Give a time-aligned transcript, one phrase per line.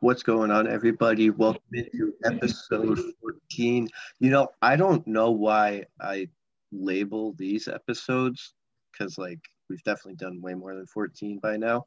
[0.00, 1.30] What's going on, everybody?
[1.30, 3.88] Welcome to episode 14.
[4.20, 6.28] You know, I don't know why I
[6.70, 8.54] label these episodes
[8.92, 11.86] because, like, we've definitely done way more than 14 by now.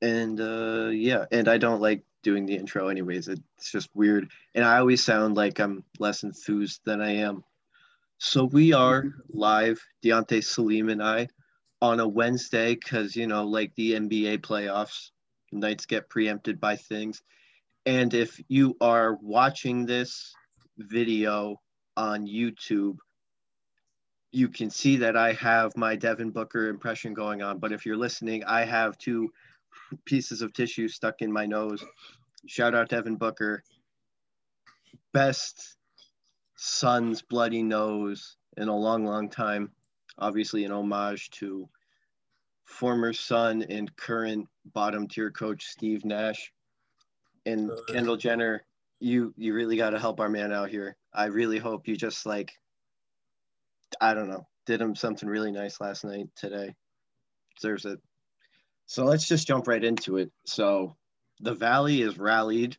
[0.00, 3.26] And uh, yeah, and I don't like doing the intro, anyways.
[3.26, 4.30] It's just weird.
[4.54, 7.42] And I always sound like I'm less enthused than I am.
[8.18, 11.28] So we are live, Deontay Salim and I,
[11.82, 15.10] on a Wednesday because, you know, like the NBA playoffs
[15.54, 17.22] nights get preempted by things.
[17.86, 20.34] And if you are watching this
[20.78, 21.60] video
[21.96, 22.96] on YouTube,
[24.32, 27.58] you can see that I have my Devin Booker impression going on.
[27.58, 29.30] But if you're listening, I have two
[30.04, 31.84] pieces of tissue stuck in my nose.
[32.46, 33.62] Shout out Devin Booker.
[35.12, 35.76] Best
[36.56, 39.70] Suns bloody nose in a long, long time.
[40.18, 41.68] Obviously, an homage to
[42.64, 46.52] former Sun and current bottom tier coach Steve Nash.
[47.46, 48.64] And uh, Kendall Jenner,
[49.00, 50.96] you you really got to help our man out here.
[51.12, 52.52] I really hope you just like
[54.00, 56.74] I don't know, did him something really nice last night today.
[57.56, 58.00] Deserves it.
[58.86, 60.30] So let's just jump right into it.
[60.46, 60.96] So
[61.40, 62.76] the Valley is rallied.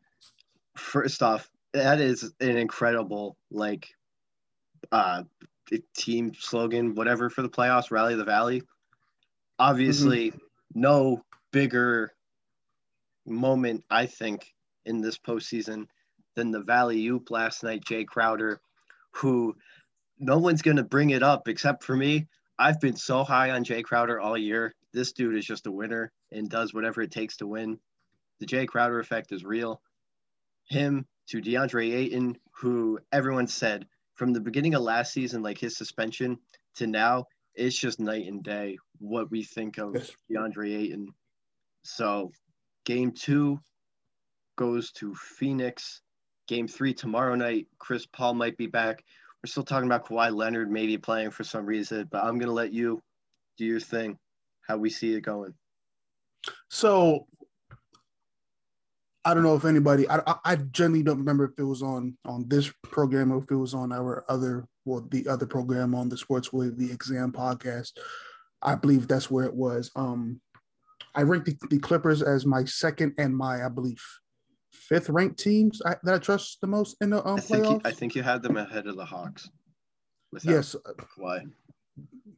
[0.75, 3.87] First off, that is an incredible like
[4.91, 5.23] uh
[5.95, 8.61] team slogan, whatever for the playoffs, rally the valley.
[9.57, 10.39] Obviously, mm-hmm.
[10.81, 12.11] no bigger
[13.25, 14.53] moment, I think,
[14.85, 15.87] in this postseason
[16.35, 18.59] than the Valley Oop last night, Jae Crowder,
[19.11, 19.55] who
[20.19, 22.27] no one's going to bring it up except for me.
[22.59, 24.73] I've been so high on Jae Crowder all year.
[24.93, 27.79] This dude is just a winner and does whatever it takes to win.
[28.39, 29.81] The Jae Crowder effect is real.
[30.67, 35.77] Him to DeAndre Ayton, who everyone said from the beginning of last season, like his
[35.77, 36.37] suspension
[36.75, 37.25] to now,
[37.55, 40.11] it's just night and day what we think of yes.
[40.31, 41.07] DeAndre Ayton.
[41.83, 42.31] So,
[42.85, 43.59] game two
[44.55, 46.01] goes to Phoenix.
[46.47, 49.03] Game three tomorrow night, Chris Paul might be back.
[49.43, 52.53] We're still talking about Kawhi Leonard maybe playing for some reason, but I'm going to
[52.53, 53.01] let you
[53.57, 54.17] do your thing,
[54.67, 55.53] how we see it going.
[56.69, 57.25] So,
[59.23, 60.07] I don't know if anybody.
[60.07, 63.55] I, I generally don't remember if it was on on this program or if it
[63.55, 67.91] was on our other well the other program on the Sports Wave the Exam podcast.
[68.61, 69.91] I believe that's where it was.
[69.95, 70.41] Um,
[71.13, 74.01] I ranked the, the Clippers as my second and my I believe
[74.71, 77.81] fifth ranked teams I, that I trust the most in the um, I think you,
[77.85, 79.49] I think you had them ahead of the Hawks.
[80.43, 80.75] Yes.
[81.17, 81.45] Why?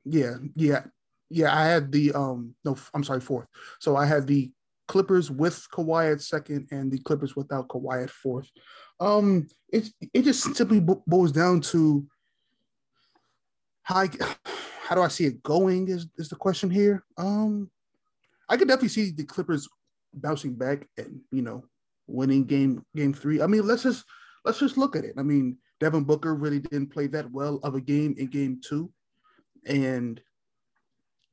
[0.05, 0.83] Yeah, yeah,
[1.29, 1.55] yeah.
[1.55, 3.47] I had the um no, I'm sorry, fourth.
[3.79, 4.51] So I had the
[4.87, 8.49] Clippers with Kawhi at second and the Clippers without Kawhi at fourth.
[8.99, 12.07] Um, it it just simply boils down to
[13.87, 14.09] how I,
[14.83, 17.05] how do I see it going is is the question here.
[17.17, 17.71] Um,
[18.49, 19.67] I could definitely see the Clippers
[20.13, 21.63] bouncing back and you know
[22.05, 23.41] winning game game three.
[23.41, 24.03] I mean, let's just
[24.43, 25.13] let's just look at it.
[25.17, 28.91] I mean, Devin Booker really didn't play that well of a game in game two,
[29.65, 30.19] and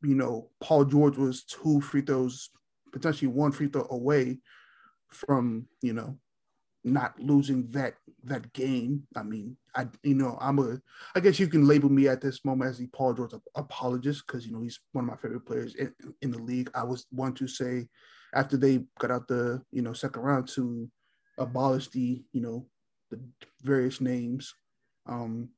[0.03, 2.50] you know Paul George was two free throws
[2.93, 4.38] potentially one free throw away
[5.09, 6.16] from you know
[6.84, 9.06] not losing that that game.
[9.16, 10.78] I mean, I you know I'm a
[11.14, 14.46] I guess you can label me at this moment as the Paul George apologist because
[14.46, 16.70] you know he's one of my favorite players in, in the league.
[16.74, 17.88] I was one to say
[18.34, 20.88] after they got out the you know second round to
[21.38, 22.66] abolish the you know
[23.10, 23.20] the
[23.62, 24.54] various names.
[25.06, 25.48] Um,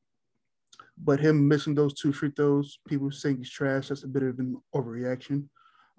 [0.99, 3.89] but him missing those two free throws, people saying he's trash.
[3.89, 5.49] That's a bit of an overreaction.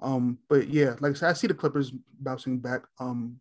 [0.02, 2.84] Um, but yeah, like I said, I see the Clippers bouncing back.
[3.00, 3.40] Um,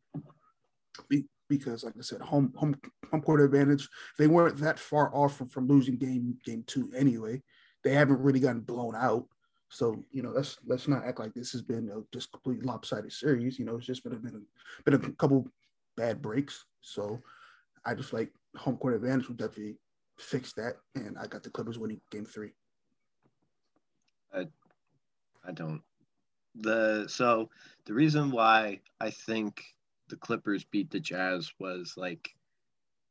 [1.49, 2.77] because like I said, home home
[3.11, 3.89] home court advantage.
[4.19, 7.43] They weren't that far off from, from losing game game two anyway.
[7.85, 9.27] They haven't really gotten blown out.
[9.69, 13.13] So you know, let's let's not act like this has been a just complete lopsided
[13.13, 13.59] series.
[13.59, 14.47] You know, it's just been a, been
[14.87, 15.47] a, been a couple
[15.97, 16.65] bad breaks.
[16.81, 17.21] So
[17.85, 19.77] I just like home court advantage would definitely
[20.19, 22.53] fix that, and I got the Clippers winning game three.
[24.35, 24.47] I
[25.47, 25.83] I don't
[26.55, 27.51] the so
[27.85, 29.63] the reason why I think
[30.09, 32.35] the Clippers beat the Jazz was like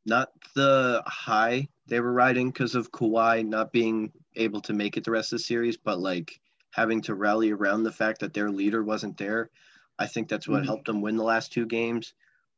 [0.06, 5.04] not the high they were riding because of Kawhi not being able to make it
[5.04, 6.40] the rest of the series, but like
[6.72, 9.50] having to rally around the fact that their leader wasn't there.
[9.98, 10.66] I think that's what mm-hmm.
[10.66, 12.14] helped them win the last two games.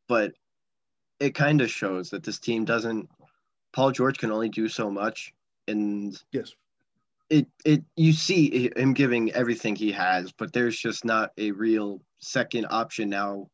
[0.08, 0.34] But
[1.20, 3.10] it kind of shows that this team doesn't.
[3.74, 5.34] Paul George can only do so much,
[5.68, 6.54] and yes,
[7.30, 12.02] it it you see him giving everything he has, but there's just not a real
[12.20, 13.50] second option now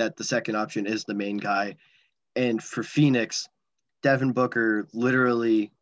[0.00, 1.76] that the second option is the main guy.
[2.34, 3.46] And for Phoenix,
[4.02, 5.72] Devin Booker literally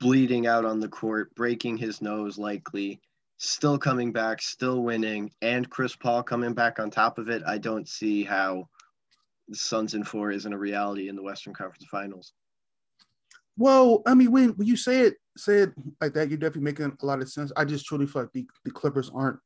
[0.00, 3.00] bleeding out on the court, breaking his nose likely,
[3.38, 7.56] still coming back, still winning, and Chris Paul coming back on top of it, I
[7.56, 8.68] don't see how
[9.48, 12.34] the Suns in four isn't a reality in the Western Conference Finals.
[13.56, 15.72] Well, I mean, when, when you say it say it
[16.02, 17.50] like that, you're definitely making a lot of sense.
[17.56, 19.38] I just truly feel like the, the Clippers aren't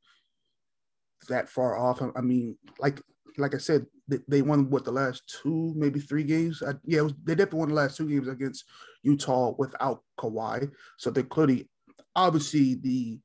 [1.29, 2.03] that far off.
[2.03, 3.01] I, I mean, like
[3.39, 6.63] like I said, they, they, won what the last two, maybe three games.
[6.67, 8.65] I, yeah, was, they definitely won the last two games against
[9.03, 10.71] Utah without Kawhi.
[10.99, 11.69] So they're clearly,
[12.15, 13.21] obviously, the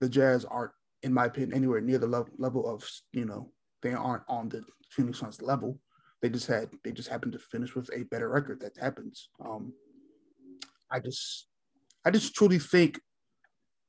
[0.00, 3.50] the Jazz aren't, in my opinion, anywhere near the level, level of you know
[3.82, 5.78] they aren't on the Phoenix Suns level.
[6.22, 8.60] They just had they just happened to finish with a better record.
[8.60, 9.28] That happens.
[9.44, 9.72] Um,
[10.90, 11.46] I just
[12.04, 13.00] I just truly think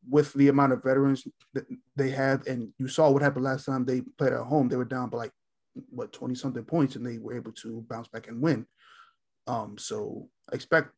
[0.08, 1.66] with the amount of veterans that
[1.96, 4.86] they have, and you saw what happened last time they played at home, they were
[4.86, 5.32] down by like
[5.90, 8.66] what 20 something points and they were able to bounce back and win.
[9.48, 10.92] Um, so expect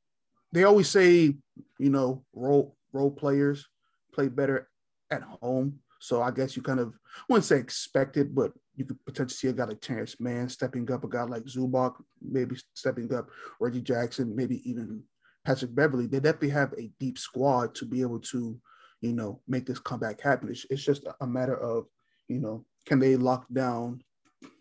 [0.52, 1.36] they always say,
[1.80, 3.68] you know, role role players
[4.14, 4.70] play better
[5.10, 5.80] at home.
[6.00, 6.94] So I guess you kind of
[7.30, 11.04] wouldn't say expected, but you could potentially see a guy like Terance Mann stepping up,
[11.04, 13.30] a guy like Zubac maybe stepping up,
[13.60, 15.04] Reggie Jackson, maybe even
[15.46, 16.08] Patrick Beverley.
[16.08, 18.60] They definitely have a deep squad to be able to,
[19.02, 20.50] you know, make this comeback happen.
[20.50, 21.86] It's, it's just a matter of,
[22.28, 24.02] you know, can they lock down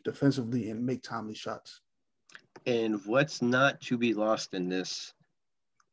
[0.05, 1.81] defensively and make timely shots.
[2.67, 5.15] And what's not to be lost in this,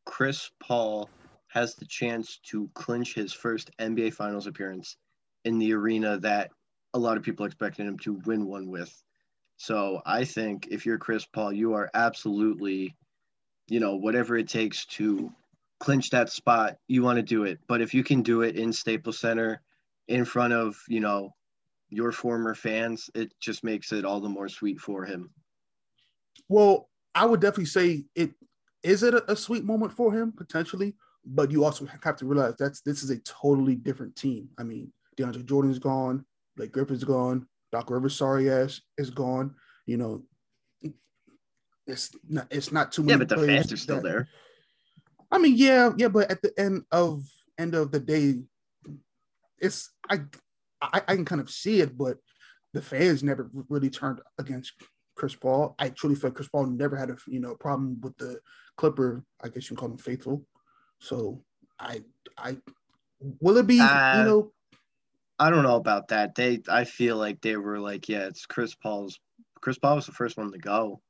[0.04, 1.08] Chris Paul
[1.48, 4.96] has the chance to clinch his first NBA Finals appearance
[5.44, 6.50] in the arena that
[6.94, 8.92] a lot of people expected him to win one with.
[9.56, 12.94] So I think if you're Chris Paul, you are absolutely,
[13.68, 15.32] you know, whatever it takes to
[15.80, 17.58] clinch that spot, you want to do it.
[17.66, 19.62] But if you can do it in Staples Center
[20.06, 21.34] in front of, you know,
[21.90, 25.30] your former fans, it just makes it all the more sweet for him.
[26.48, 28.32] Well, I would definitely say it
[28.82, 30.94] is it a, a sweet moment for him potentially,
[31.24, 34.48] but you also have to realize that's this is a totally different team.
[34.58, 36.24] I mean, DeAndre Jordan's gone,
[36.56, 39.54] Blake Griffin's gone, Doc Rivers sorry ass is gone.
[39.86, 40.22] You know,
[41.86, 43.12] it's not it's not too many.
[43.12, 44.28] Yeah, but the fans are still that, there.
[45.30, 47.24] I mean, yeah, yeah, but at the end of
[47.58, 48.42] end of the day,
[49.58, 50.20] it's I
[50.80, 52.18] I, I can kind of see it, but
[52.72, 54.72] the fans never really turned against
[55.14, 55.74] Chris Paul.
[55.78, 58.40] I truly feel Chris Paul never had a you know problem with the
[58.76, 59.24] Clipper.
[59.42, 60.46] I guess you can call them faithful.
[61.00, 61.42] So
[61.78, 62.02] I
[62.36, 62.56] I
[63.40, 64.52] will it be uh, you know.
[65.40, 66.34] I don't know about that.
[66.34, 69.18] They I feel like they were like, yeah, it's Chris Paul's.
[69.60, 71.00] Chris Paul was the first one to go.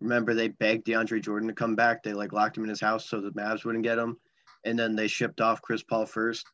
[0.00, 2.02] Remember, they begged DeAndre Jordan to come back.
[2.02, 4.16] They like locked him in his house so the Mavs wouldn't get him,
[4.64, 6.46] and then they shipped off Chris Paul first.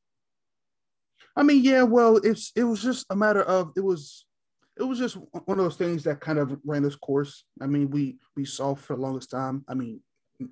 [1.38, 4.26] I mean, yeah, well, it's it was just a matter of it was
[4.76, 7.44] it was just one of those things that kind of ran its course.
[7.60, 9.64] I mean, we we saw for the longest time.
[9.68, 10.00] I mean,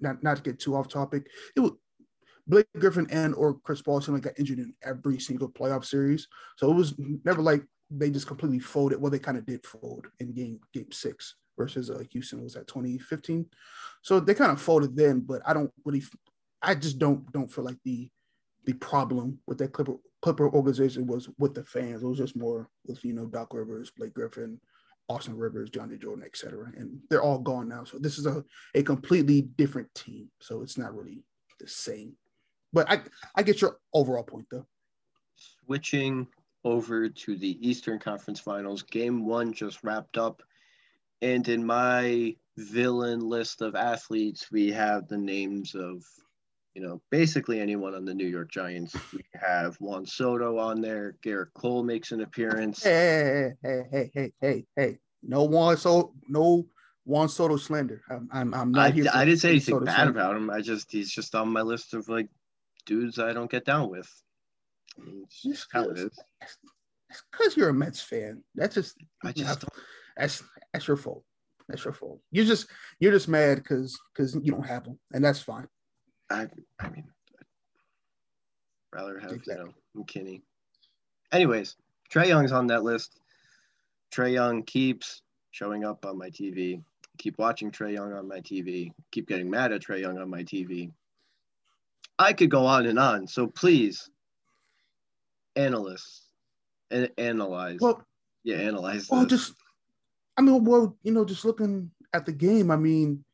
[0.01, 1.73] not not to get too off topic, it was
[2.47, 6.29] Blake Griffin and or Chris Paul seemed like got injured in every single playoff series.
[6.57, 6.95] So it was
[7.25, 9.01] never like they just completely folded.
[9.01, 12.69] Well, they kind of did fold in game game six versus uh, Houston was at
[12.69, 13.45] 2015.
[14.03, 16.05] So they kind of folded then, but I don't really
[16.63, 18.09] I just don't don't feel like the
[18.67, 19.97] the problem with that Clipper
[20.27, 22.03] Clipper organization was with the fans.
[22.03, 24.61] It was just more with you know Doc Rivers, Blake Griffin,
[25.09, 26.73] Austin Rivers, Johnny Jordan, etc.
[26.77, 27.85] And they're all gone now.
[27.85, 28.43] So this is a,
[28.75, 30.29] a completely different team.
[30.41, 31.23] So it's not really
[31.61, 32.15] the same.
[32.73, 33.03] But I
[33.37, 34.67] I get your overall point though.
[35.65, 36.27] Switching
[36.65, 40.43] over to the Eastern Conference Finals, game one just wrapped up.
[41.23, 46.03] And in my villain list of athletes, we have the names of
[46.77, 48.95] you know, basically anyone on the New York Giants.
[49.11, 51.17] We have Juan Soto on there.
[51.25, 52.85] Gerrit Cole makes an appearance.
[52.85, 56.67] Hey, hey, hey, hey, hey, hey, No Juan Soto, no
[57.07, 58.03] Juan Soto slender.
[58.11, 59.07] I'm, I'm, I'm not I, here.
[59.15, 60.11] I didn't say anything Soto bad slender.
[60.21, 60.51] about him.
[60.51, 62.29] I just, he's just on my list of like
[62.85, 64.13] dudes I don't get down with.
[64.99, 66.11] It's just how it is.
[67.33, 68.45] Because you're a Mets fan.
[68.55, 69.65] That's just, I just,
[70.15, 70.43] that's,
[70.75, 71.25] that's your fault.
[71.71, 72.21] That's your fault.
[72.33, 72.67] You're just,
[73.01, 75.67] you're just mad because, because you don't have them, and that's fine.
[76.31, 76.47] I,
[76.81, 77.05] I mean,
[77.39, 79.55] I'd rather have exactly.
[79.55, 80.43] you know McKinney.
[81.33, 81.77] Anyways,
[82.13, 83.21] Trae Young's on that list.
[84.13, 86.83] Trae Young keeps showing up on my TV.
[87.19, 88.91] Keep watching Trae Young on my TV.
[89.13, 90.91] Keep getting mad at Trae Young on my TV.
[92.19, 93.27] I could go on and on.
[93.27, 94.11] So please,
[95.55, 96.23] analysts,
[96.91, 97.79] and analyze.
[97.81, 98.03] Well,
[98.45, 99.09] yeah, analyze.
[99.11, 99.31] Well, this.
[99.31, 99.55] just,
[100.37, 103.25] I mean, well, you know, just looking at the game, I mean,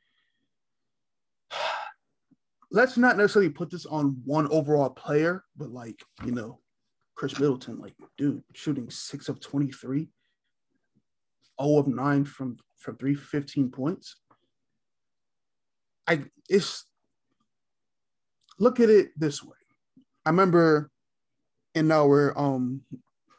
[2.72, 6.58] let's not necessarily put this on one overall player, but like, you know,
[7.14, 10.08] Khris Middleton, like, dude, shooting six of 23,
[11.62, 14.16] 0 of 9 from, from three, 15 points.
[16.08, 16.86] I, it's,
[18.58, 19.56] look at it this way.
[20.24, 20.90] I remember
[21.74, 22.82] in our um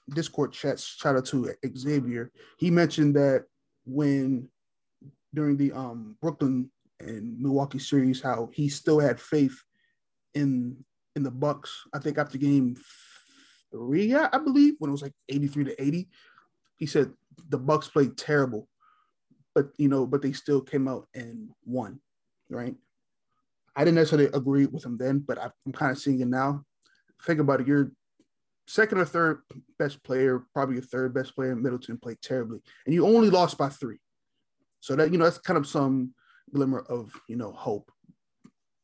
[0.09, 2.31] Discord chat, shout out to Xavier.
[2.57, 3.45] He mentioned that
[3.85, 4.49] when
[5.33, 6.69] during the um Brooklyn
[7.03, 9.61] and Milwaukee series, how he still had faith
[10.33, 10.83] in
[11.15, 11.83] in the Bucks.
[11.93, 12.75] I think after game
[13.71, 16.09] three, I believe, when it was like 83 to 80,
[16.77, 17.11] he said
[17.49, 18.67] the Bucks played terrible,
[19.53, 21.99] but you know, but they still came out and won,
[22.49, 22.75] right?
[23.75, 26.63] I didn't necessarily agree with him then, but I'm kind of seeing it now.
[27.25, 27.67] Think about it.
[27.67, 27.91] You're
[28.67, 29.41] second or third
[29.79, 31.55] best player, probably your third best player.
[31.55, 33.97] Middleton played terribly, and you only lost by three.
[34.79, 36.13] So that you know that's kind of some
[36.53, 37.91] glimmer of you know hope.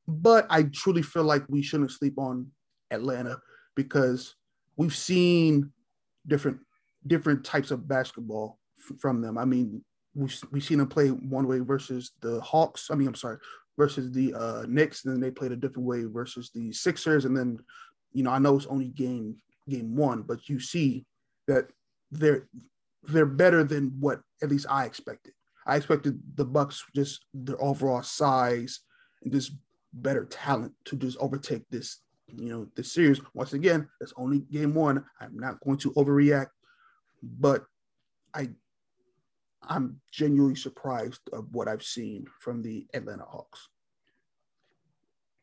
[0.08, 2.48] But I truly feel like we shouldn't sleep on
[2.92, 3.40] Atlanta
[3.76, 4.36] because
[4.76, 5.72] we've seen
[6.28, 6.60] different
[7.08, 9.38] different types of basketball f- from them.
[9.38, 9.84] I mean,
[10.16, 12.90] we've, we've seen them play one way versus the Hawks.
[12.92, 13.38] I mean, I'm sorry,
[13.78, 15.06] versus the uh, Knicks.
[15.06, 17.26] And then they played a different way versus the Sixers.
[17.26, 17.60] And then,
[18.12, 19.36] you know, I know it's only game
[19.70, 21.06] game one, but you see
[21.48, 21.68] that
[22.12, 22.48] they're
[23.04, 25.34] they're better than what at least I expected.
[25.70, 28.82] I expected the Bucks just their overall size
[29.24, 29.52] and just
[29.94, 33.22] better talent to just overtake this, you know, this series.
[33.34, 35.04] Once again, it's only game one.
[35.22, 36.50] I'm not going to overreact,
[37.22, 37.66] but
[38.34, 38.50] I
[39.62, 43.68] I'm genuinely surprised of what I've seen from the Atlanta Hawks.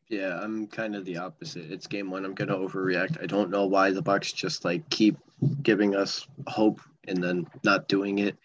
[0.09, 1.71] Yeah, I'm kind of the opposite.
[1.71, 2.25] It's game one.
[2.25, 3.21] I'm gonna overreact.
[3.21, 5.17] I don't know why the Bucks just like keep
[5.61, 8.35] giving us hope and then not doing it.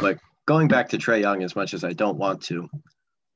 [0.00, 0.18] But
[0.50, 2.68] going back to Trae Young, as much as I don't want to,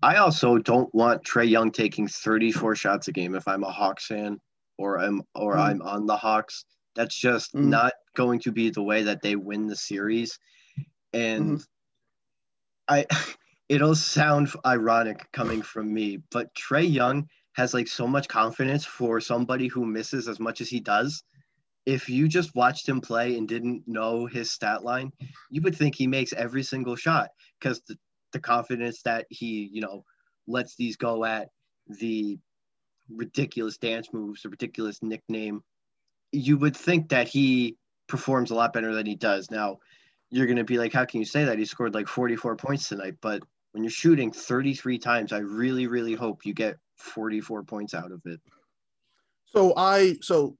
[0.02, 4.08] I also don't want Trae Young taking 34 shots a game if I'm a Hawks
[4.08, 4.40] fan
[4.78, 5.60] or I'm or mm.
[5.60, 6.64] I'm on the Hawks.
[6.96, 7.66] That's just mm.
[7.66, 10.40] not going to be the way that they win the series.
[11.12, 11.66] And mm.
[12.88, 13.06] I
[13.68, 19.20] it'll sound ironic coming from me, but Trae Young has like so much confidence for
[19.20, 21.22] somebody who misses as much as he does.
[21.86, 25.12] If you just watched him play and didn't know his stat line,
[25.50, 27.96] you would think he makes every single shot because the,
[28.32, 30.04] the confidence that he, you know,
[30.46, 31.48] lets these go at
[31.86, 32.38] the
[33.10, 35.62] ridiculous dance moves, the ridiculous nickname.
[36.32, 37.76] You would think that he
[38.08, 39.50] performs a lot better than he does.
[39.50, 39.78] Now,
[40.30, 41.58] you're going to be like, how can you say that?
[41.58, 43.14] He scored like 44 points tonight.
[43.20, 48.12] But when you're shooting 33 times, I really, really hope you get 44 points out
[48.12, 48.40] of it.
[49.46, 50.56] So I so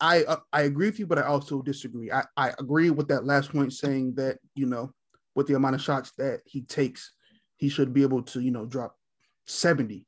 [0.00, 2.10] I uh, I agree with you, but I also disagree.
[2.10, 4.92] I, I agree with that last point saying that you know
[5.34, 7.12] with the amount of shots that he takes,
[7.56, 8.96] he should be able to you know drop
[9.46, 10.06] 70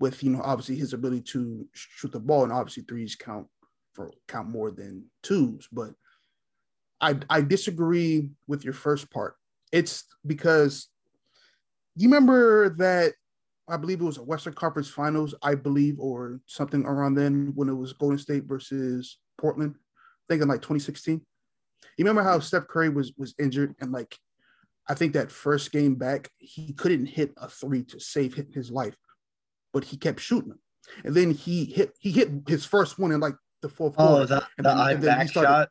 [0.00, 3.46] with you know obviously his ability to shoot the ball and obviously threes count
[3.92, 5.68] for count more than twos.
[5.72, 5.90] But
[7.00, 9.34] I I disagree with your first part.
[9.72, 10.88] It's because
[11.96, 13.14] you remember that
[13.68, 17.68] I believe it was a Western Conference Finals, I believe, or something around then when
[17.68, 19.74] it was Golden State versus Portland.
[19.76, 21.20] I think in like 2016.
[21.98, 24.16] You remember how Steph Curry was was injured and like
[24.88, 28.96] I think that first game back he couldn't hit a three to save his life,
[29.72, 30.60] but he kept shooting them.
[31.04, 34.22] And then he hit he hit his first one in like the fourth oh, quarter.
[34.22, 35.68] Oh, the, and then, back started, shot.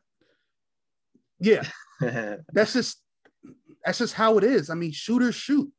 [1.40, 1.62] Yeah,
[2.52, 3.02] that's just
[3.84, 4.70] that's just how it is.
[4.70, 5.70] I mean, shooters shoot.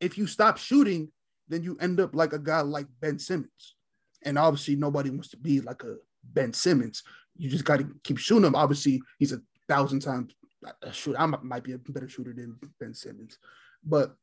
[0.00, 1.10] If you stop shooting,
[1.48, 3.76] then you end up like a guy like Ben Simmons.
[4.22, 5.96] And obviously, nobody wants to be like a
[6.32, 7.02] Ben Simmons.
[7.36, 8.54] You just got to keep shooting him.
[8.54, 10.34] Obviously, he's a thousand times
[10.82, 11.20] a shooter.
[11.20, 13.38] I might be a better shooter than Ben Simmons.
[13.84, 14.16] But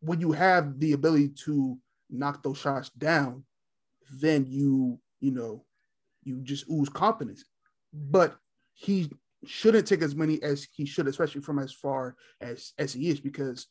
[0.00, 1.78] when you have the ability to
[2.10, 3.44] knock those shots down,
[4.10, 5.64] then you, you know,
[6.24, 7.44] you just ooze confidence.
[7.92, 8.36] But
[8.74, 9.10] he
[9.44, 13.20] shouldn't take as many as he should, especially from as far as as he is,
[13.20, 13.66] because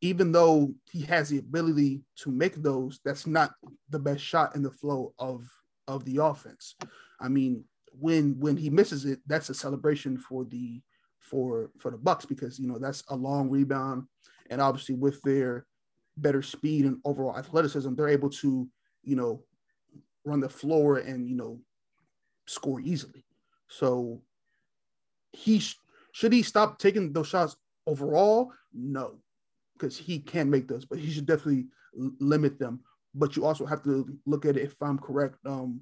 [0.00, 3.52] even though he has the ability to make those, that's not
[3.90, 5.48] the best shot in the flow of
[5.86, 6.76] of the offense.
[7.20, 10.80] I mean, when when he misses it, that's a celebration for the
[11.18, 14.04] for for the Bucks because you know that's a long rebound,
[14.50, 15.66] and obviously with their
[16.16, 18.68] better speed and overall athleticism, they're able to
[19.02, 19.42] you know
[20.24, 21.60] run the floor and you know
[22.46, 23.24] score easily.
[23.68, 24.22] So
[25.32, 25.78] he sh-
[26.12, 27.56] should he stop taking those shots
[27.86, 28.52] overall?
[28.72, 29.18] No,
[29.74, 32.80] because he can't make those, but he should definitely limit them.
[33.14, 35.36] But you also have to look at it if I'm correct.
[35.46, 35.80] Um,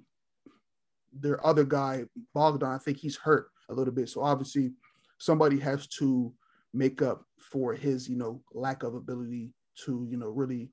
[1.21, 2.05] their other guy,
[2.35, 4.09] Bogdan, I think he's hurt a little bit.
[4.09, 4.73] So obviously
[5.19, 6.33] somebody has to
[6.73, 9.53] make up for his, you know, lack of ability
[9.85, 10.71] to, you know, really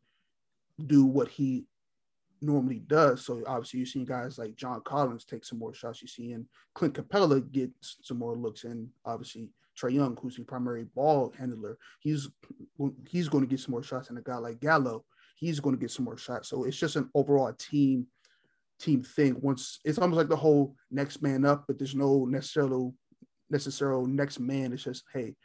[0.87, 1.65] do what he
[2.41, 3.25] normally does.
[3.25, 6.01] So obviously you're seeing guys like John Collins take some more shots.
[6.01, 6.45] You're seeing
[6.75, 11.77] Clint Capela get some more looks, and obviously Trae Young, who's the primary ball handler,
[11.99, 12.29] he's
[13.07, 14.09] he's going to get some more shots.
[14.09, 16.49] And a guy like Gallo, he's going to get some more shots.
[16.49, 18.07] So it's just an overall team
[18.83, 19.35] team thing.
[19.41, 22.91] Once it's almost like the whole next man up, but there's no necessarily
[23.49, 24.73] necessarily next man.
[24.73, 25.35] It's just hey,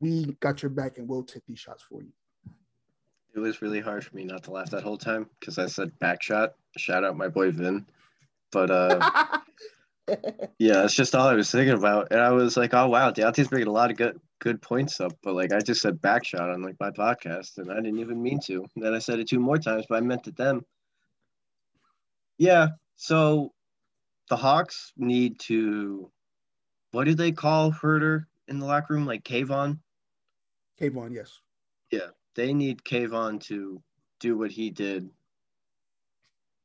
[0.00, 2.12] we got your back and we'll take these shots for you.
[3.34, 5.98] It was really hard for me not to laugh that whole time because I said
[5.98, 6.54] back shot.
[6.76, 7.86] Shout out my boy Vin.
[8.50, 9.38] But uh
[10.58, 12.08] yeah, that's just all I was thinking about.
[12.10, 15.12] And I was like, oh wow, Deontay's bringing a lot of good good points up.
[15.22, 18.22] But like I just said back shot on like my podcast and I didn't even
[18.22, 18.66] mean to.
[18.74, 20.64] And then I said it two more times, but I meant it them.
[22.42, 22.70] Yeah.
[22.96, 23.52] So
[24.28, 26.10] the Hawks need to
[26.90, 29.06] what do they call Huerter in the locker room?
[29.06, 29.78] Like Kayvon?
[30.80, 31.38] Kayvon, yes.
[31.92, 32.08] Yeah.
[32.34, 33.80] They need Kayvon to
[34.18, 35.08] do what he did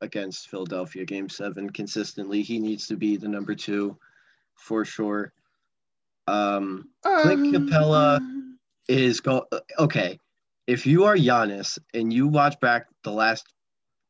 [0.01, 2.41] against Philadelphia game seven consistently.
[2.41, 4.00] He needs to be the number two
[4.55, 5.31] for sure.
[6.25, 8.19] Um, Clint um, Capela
[8.88, 9.46] is go
[9.77, 10.19] okay.
[10.65, 13.46] If you are Giannis and you watch back the last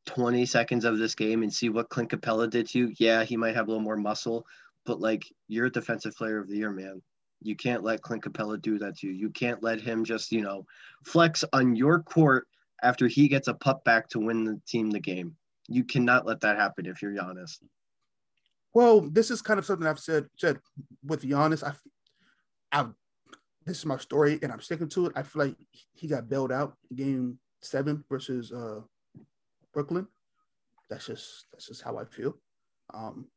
[0.08, 3.38] 20 seconds of this game and see what Clint Capela did to you, yeah, he
[3.38, 4.46] might have a little more muscle,
[4.86, 7.02] but like you're a defensive player of the year, man.
[7.42, 9.14] You can't let Clint Capela do that to you.
[9.14, 10.66] You can't let him just, you know,
[11.06, 12.48] flex on your court
[12.82, 15.36] after he gets a putt back to win the team the game.
[15.68, 17.58] You cannot let that happen if you're Giannis.
[18.74, 20.60] Well, this is kind of something I've said said
[21.06, 21.64] with Giannis.
[21.64, 21.74] I,
[22.72, 22.88] I,
[23.66, 25.14] this is my story, and I'm sticking to it.
[25.16, 25.56] I feel like
[25.94, 28.82] he got bailed out game seven versus uh,
[29.78, 30.08] Brooklyn.
[30.90, 32.34] That's just that's just how I feel.
[32.92, 33.28] Um,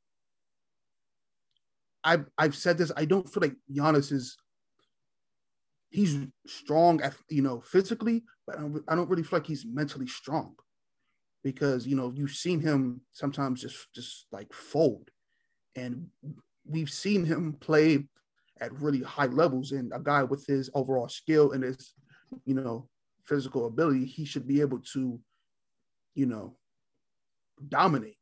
[2.02, 2.90] I've I've said this.
[2.97, 4.38] I don't feel like Giannis is.
[5.90, 6.16] He's
[6.47, 8.56] strong, at, you know, physically, but
[8.88, 10.54] I don't, really feel like he's mentally strong
[11.42, 15.11] because you know you've seen him sometimes just just like fold
[15.75, 16.06] and
[16.64, 18.06] we've seen him play
[18.61, 21.94] at really high levels and a guy with his overall skill and his
[22.44, 22.88] you know
[23.25, 25.18] physical ability he should be able to
[26.14, 26.56] you know
[27.68, 28.16] dominate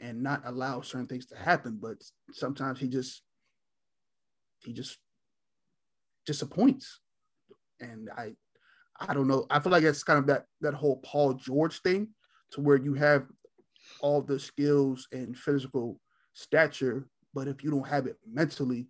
[0.00, 1.78] and not allow certain things to happen.
[1.80, 1.98] But
[2.32, 3.22] sometimes he just
[4.60, 4.98] he just
[6.26, 7.00] disappoints.
[7.80, 8.34] And i
[9.00, 9.46] i don't know.
[9.50, 12.08] I feel like it's kind of that that whole paul george thing
[12.52, 13.26] to where you have
[14.00, 16.00] all the skills and physical
[16.34, 18.88] stature, but if you don't have it mentally,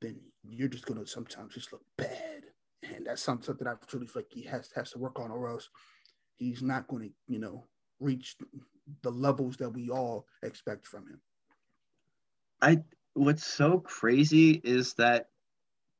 [0.00, 2.42] then you're just gonna sometimes just look bad.
[2.82, 5.48] And that's something that I truly feel like he has has to work on, or
[5.48, 5.68] else
[6.40, 7.64] he's not going to, you know,
[8.00, 8.36] reach
[9.02, 11.20] the levels that we all expect from him.
[12.60, 12.78] I
[13.14, 15.26] what's so crazy is that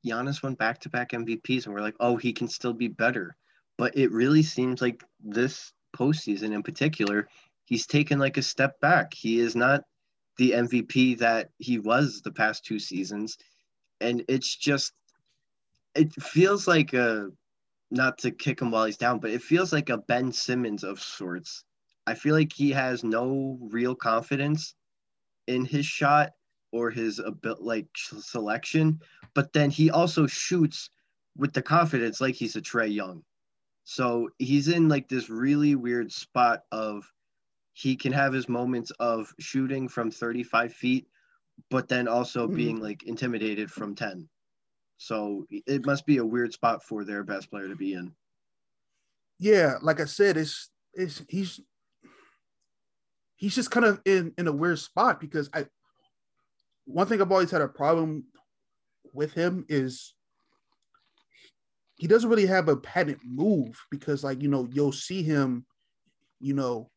[0.05, 3.37] Giannis went back to back MVPs, and we're like, oh, he can still be better.
[3.79, 7.29] But it really seems like this postseason in particular,
[7.67, 9.13] he's taken like a step back.
[9.13, 9.83] He is not
[10.39, 13.37] the MVP that he was the past two seasons.
[14.01, 14.93] And it's just,
[15.95, 17.29] it feels like a,
[17.91, 21.01] not to kick him while he's down, but it feels like a Ben Simmons of
[21.01, 21.65] sorts.
[22.07, 24.75] I feel like he has no real confidence
[25.47, 26.31] in his shot
[26.73, 29.01] or his ability, like selection,
[29.35, 30.91] but then he also shoots
[31.37, 33.23] with the confidence like he's a Trae Young.
[33.85, 37.11] So he's in like this really weird spot of
[37.73, 41.07] he can have his moments of shooting from 35 feet,
[41.71, 42.57] but then also mm-hmm.
[42.57, 44.29] being like intimidated from 10.
[45.01, 48.13] So it must be a weird spot for their best player to be in.
[49.39, 51.59] Yeah, like I said, it's it's he's
[53.37, 55.65] he's just kind of in in a weird spot because I
[56.85, 58.25] one thing I've always had a problem
[59.15, 60.15] with him is
[61.95, 65.65] he doesn't really have a patent move because like you know you'll see him
[66.41, 66.91] you know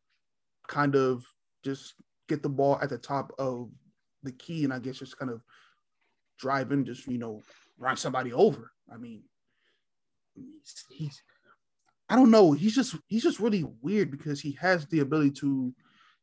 [0.68, 1.24] kind of
[1.64, 1.94] just
[2.28, 3.70] get the ball at the top of
[4.24, 5.42] the key and i guess just kind of
[6.40, 7.42] drive in just you know
[7.78, 9.24] run somebody over i mean
[10.36, 11.24] he's, he's
[12.10, 15.74] i don't know he's just he's just really weird because he has the ability to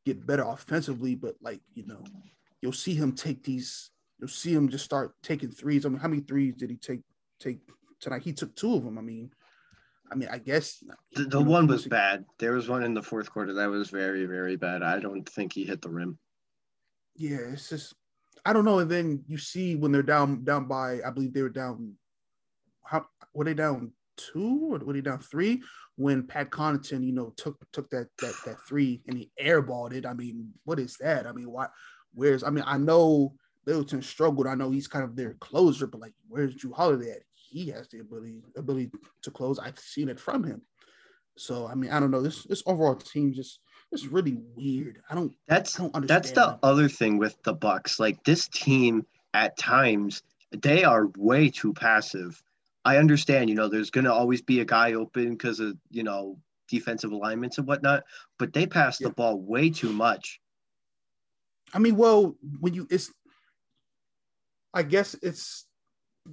[0.06, 2.02] get better offensively but like you know
[2.62, 6.08] you'll see him take these you'll see him just start taking threes i mean how
[6.08, 7.02] many threes did he take
[7.38, 7.58] take
[8.00, 8.22] tonight.
[8.22, 8.98] He took two of them.
[8.98, 9.30] I mean,
[10.10, 10.82] I mean, I guess
[11.12, 12.24] the, the one was bad.
[12.38, 14.82] There was one in the fourth quarter that was very, very bad.
[14.82, 16.18] I don't think he hit the rim.
[17.16, 17.94] Yeah, it's just
[18.44, 18.78] I don't know.
[18.78, 21.94] And then you see when they're down down by, I believe they were down.
[22.84, 25.62] How were they down two or were they down three?
[25.96, 30.06] When Pat Connaughton, you know, took took that that that three and he airballed it.
[30.06, 31.26] I mean, what is that?
[31.26, 31.66] I mean, why?
[32.14, 33.34] Where's I mean, I know
[33.66, 34.46] Middleton struggled.
[34.46, 37.22] I know he's kind of their closer, but like, where's Jrue Holiday at?
[37.50, 38.90] he has the ability ability
[39.22, 39.58] to close.
[39.58, 40.62] I've seen it from him.
[41.36, 42.22] So I mean, I don't know.
[42.22, 43.60] This this overall team just
[43.92, 45.02] it's really weird.
[45.10, 45.34] I don't.
[45.48, 47.98] That's I don't that's the other thing with the Bucks.
[47.98, 50.22] Like this team, at times
[50.52, 52.42] they are way too passive.
[52.84, 56.02] I understand, you know, there's going to always be a guy open because of you
[56.02, 58.04] know defensive alignments and whatnot,
[58.38, 59.08] but they pass yeah.
[59.08, 60.40] the ball way too much.
[61.74, 63.12] I mean, well, when you it's
[64.72, 65.66] I guess it's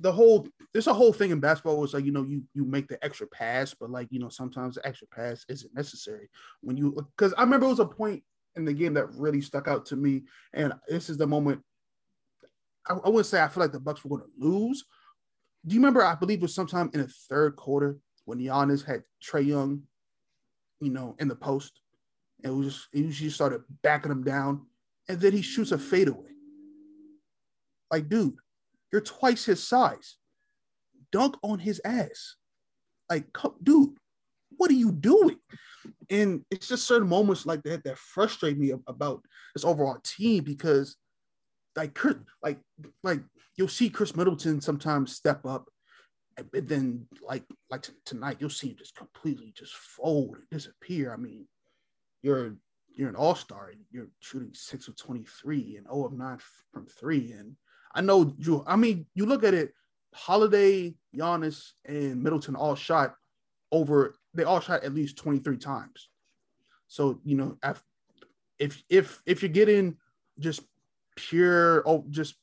[0.02, 2.88] the whole there's a whole thing in basketball was like you know you you make
[2.88, 6.30] the extra pass but like you know sometimes the extra pass isn't necessary
[6.62, 8.24] when you because i remember it was a point
[8.56, 11.62] in the game that really stuck out to me and this is the moment
[12.90, 14.86] i, I wouldn't say i feel like the bucks were going to lose.
[15.66, 19.04] Do you remember i believe it was sometime in the third quarter when Giannis had
[19.24, 19.84] Trae Young
[20.80, 21.82] you know in the post?
[22.44, 24.68] And it was just he just started backing him down
[25.10, 26.30] and then he shoots a fadeaway.
[27.90, 28.38] Like dude
[28.92, 30.18] you're twice his size.
[31.12, 32.36] Dunk on his ass.
[33.10, 33.26] Like,
[33.64, 33.96] dude,
[34.58, 35.38] what are you doing?
[36.10, 39.24] And it's just certain moments like that that frustrate me about
[39.56, 40.98] this overall team because,
[41.76, 41.98] like,
[42.44, 42.60] like,
[43.04, 43.22] like
[43.56, 45.70] you'll see Khris Middleton sometimes step up,
[46.38, 51.14] and then like, like tonight you'll see him just completely just fold and disappear.
[51.14, 51.48] I mean,
[52.22, 52.56] you're
[52.90, 53.72] you're an all star.
[53.92, 56.40] You're shooting six of twenty three and zero oh of nine
[56.74, 57.56] from three, and
[57.94, 58.64] I know you.
[58.68, 59.74] I mean, you look at it,
[60.14, 63.16] Holiday, Giannis, and Middleton all shot
[63.72, 64.16] over.
[64.34, 66.10] They all shot at least 23 times.
[66.88, 67.58] So you know,
[68.60, 69.98] if if if you're getting
[70.40, 70.62] just
[71.16, 72.36] pure, oh, just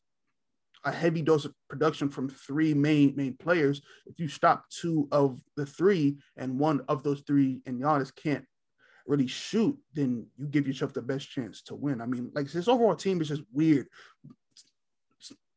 [0.85, 5.41] a heavy dose of production from three main main players, if you stop two of
[5.57, 8.45] the three and one of those three and Giannis can't
[9.07, 12.01] really shoot, then you give yourself the best chance to win.
[12.01, 13.87] I mean, like this overall team is just weird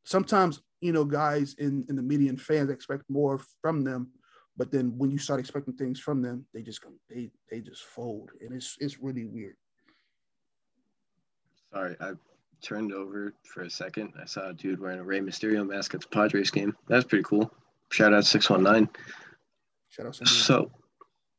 [0.08, 4.10] sometimes you know guys in in the media and fans expect more from them
[4.56, 7.84] but then when you start expecting things from them they just come they they just
[7.84, 9.56] fold and it's it's really weird.
[11.74, 12.14] Sorry i
[12.60, 14.12] turned over for a second.
[14.20, 16.76] I saw a dude wearing a Rey Mysterio mask at the padres game.
[16.88, 17.54] That's pretty cool.
[17.92, 18.90] Shout out 619
[19.90, 20.72] shout out so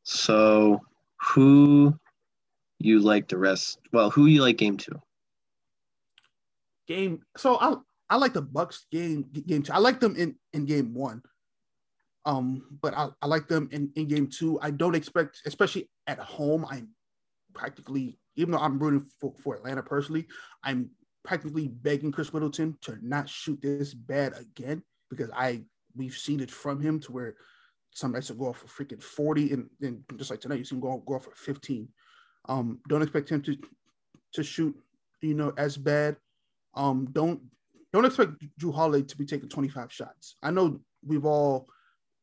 [0.03, 0.81] so
[1.33, 1.95] who
[2.79, 5.01] you like the rest well who you like game two?
[6.87, 7.75] Game so i
[8.11, 9.73] I like the Bucks game game two.
[9.73, 11.23] I like them in in game one.
[12.25, 14.59] Um, but I, I like them in, in game two.
[14.61, 16.91] I don't expect, especially at home, I'm
[17.55, 20.27] practically, even though I'm rooting for, for Atlanta personally,
[20.63, 20.91] I'm
[21.25, 25.63] practically begging Khris Middleton to not shoot this bad again because I
[25.97, 27.37] we've seen it from him to where
[27.93, 30.75] some nights will go off for freaking 40 and, and just like tonight, you see
[30.75, 31.89] him go, go off for 15.
[32.49, 33.57] Um, don't expect him to
[34.35, 34.77] to shoot,
[35.23, 36.17] you know, as bad.
[36.75, 37.41] Um, don't
[37.93, 40.37] don't expect Jrue Holiday to be taking 25 shots.
[40.43, 41.69] I know we've all,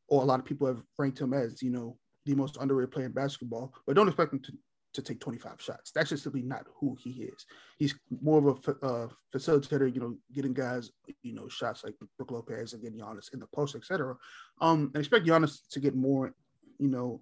[0.08, 3.06] or a lot of people have ranked him as, you know, the most underrated player
[3.06, 4.52] in basketball, but don't expect him to,
[4.94, 5.90] to take 25 shots.
[5.92, 7.46] That's just simply not who he is.
[7.78, 10.90] He's more of a uh, facilitator, you know, getting guys,
[11.22, 14.16] you know, shots like Brook Lopez and getting Giannis in the post, etc.
[14.60, 16.32] Um, and expect Giannis to get more,
[16.78, 17.20] you know,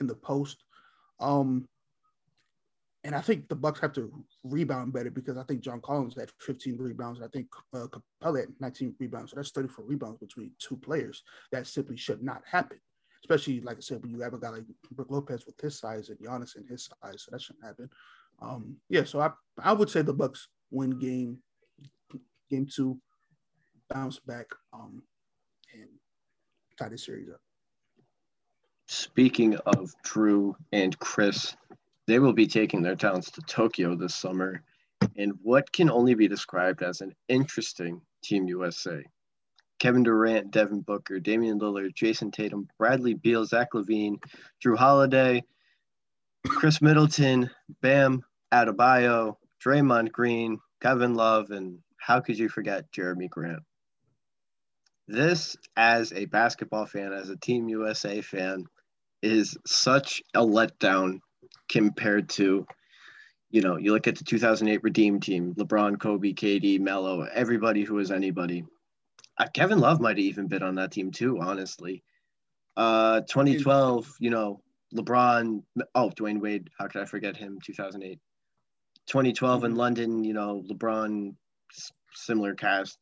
[0.00, 0.64] in the post.
[1.18, 1.68] Um,
[3.04, 4.12] and I think the Bucks have to
[4.44, 7.18] rebound better because I think John Collins had 15 rebounds.
[7.18, 7.86] and I think uh,
[8.22, 9.30] Capela had 19 rebounds.
[9.30, 11.22] So that's 34 rebounds between two players.
[11.50, 12.78] That simply should not happen.
[13.24, 16.10] Especially like I said, when you have a guy like Brook Lopez with his size
[16.10, 17.88] and Giannis in his size, so that shouldn't happen.
[18.40, 19.30] Um, yeah, so I
[19.62, 21.38] I would say the Bucks win game
[22.50, 22.98] game two,
[23.90, 25.02] bounce back, um,
[25.74, 25.88] and
[26.78, 27.40] tie the series up.
[28.88, 31.54] Speaking of Jrue and Khris,
[32.10, 34.64] they will be taking their talents to Tokyo this summer
[35.14, 39.04] in what can only be described as an interesting Team USA.
[39.78, 44.16] Kevin Durant, Devin Booker, Damian Lillard, Jayson Tatum, Bradley Beal, Zach LaVine,
[44.60, 45.44] Jrue Holiday,
[46.48, 47.48] Khris Middleton,
[47.80, 53.62] Bam Adebayo, Draymond Green, Kevin Love, and how could you forget Jerami Grant?
[55.06, 58.64] This, as a basketball fan, as a Team USA fan,
[59.22, 61.20] is such a letdown
[61.68, 62.66] compared to,
[63.50, 67.94] you know, you look at the 2008 Redeem team, LeBron, Kobe, KD, Melo, everybody who
[67.94, 68.64] was anybody.
[69.38, 72.02] Uh, Kevin Love might have even been on that team too, honestly.
[72.76, 74.60] Uh, 2012, you know,
[74.94, 75.62] LeBron,
[75.94, 77.58] oh, Dwyane Wade, how could I forget him?
[77.64, 78.18] 2008.
[79.06, 79.66] 2012 mm-hmm.
[79.66, 81.34] in London, you know, LeBron,
[82.14, 82.98] similar cast.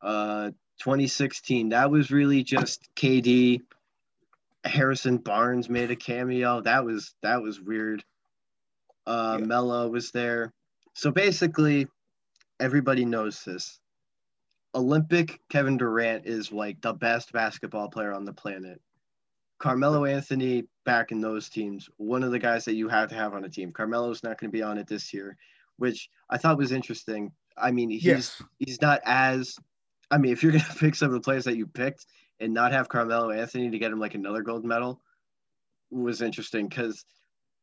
[0.00, 3.60] Uh, 2016, that was really just KD,
[4.64, 6.60] Harrison Barnes made a cameo.
[6.60, 8.04] That was that was weird.
[9.06, 9.46] Uh, yeah.
[9.46, 10.52] Melo was there.
[10.94, 11.86] So basically,
[12.60, 13.80] everybody knows this.
[14.74, 18.80] Olympic Kevin Durant is like the best basketball player on the planet.
[19.58, 23.34] Carmelo Anthony back in those teams, one of the guys that you have to have
[23.34, 23.72] on a team.
[23.72, 25.36] Carmelo's not going to be on it this year,
[25.76, 27.32] which I thought was interesting.
[27.56, 28.42] I mean, he's yes.
[28.58, 29.56] he's not as
[30.10, 32.06] I mean, if you're going to pick some of the players that you picked,
[32.42, 35.00] and not have Carmelo Anthony to get him like another gold medal
[35.90, 37.04] was interesting because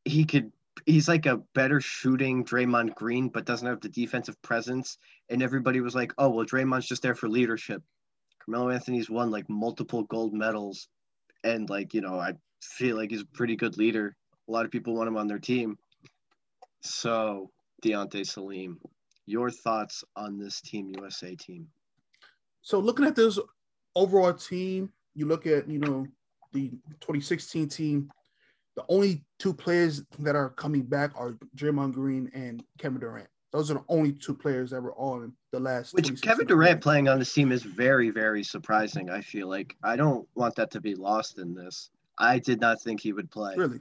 [0.06, 0.52] he could
[0.86, 4.98] he's like a better shooting Draymond Green, but doesn't have the defensive presence.
[5.30, 7.84] And everybody was like, oh, well, Draymond's just there for leadership.
[8.46, 10.88] Carmelo Anthony's won like multiple gold medals.
[11.44, 14.16] And like, you know, I feel like he's a pretty good leader.
[14.48, 15.78] A lot of people want him on their team.
[16.82, 17.52] So,
[17.84, 18.80] Deontay Salim,
[19.26, 21.68] your thoughts on this Team USA team?
[22.62, 23.38] So, looking at this
[23.96, 26.06] overall team, you look at, you know,
[26.54, 26.70] the
[27.02, 28.12] 2016 team,
[28.76, 33.28] the only two players that are coming back are Draymond Green and Kevin Durant.
[33.52, 35.94] Those are the only two players that were on the last.
[35.94, 39.10] Which Kevin Durant playing on this team is very, very surprising.
[39.10, 41.90] I feel like I don't want that to be lost in this.
[42.20, 43.56] I did not think he would play.
[43.58, 43.80] Really,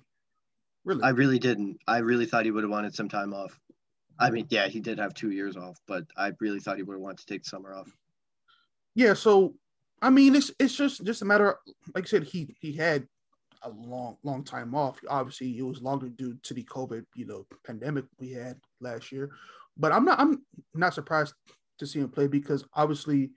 [0.85, 1.79] really, I really didn't.
[1.87, 3.61] I really thought he would have wanted some time off.
[4.19, 6.95] I mean, yeah, he did have two years off, but I really thought he would
[6.95, 7.95] have wanted to take summer off.
[8.95, 9.55] Yeah, so
[10.01, 11.51] I mean, it's it's just just a matter.
[11.51, 11.57] Of,
[11.95, 13.07] like I said, he he had
[13.63, 14.99] a long long time off.
[15.09, 19.31] Obviously, it was longer due to the COVID you know pandemic we had last year.
[19.77, 20.43] But I'm not I'm
[20.75, 21.35] not surprised
[21.79, 23.31] to see him play because obviously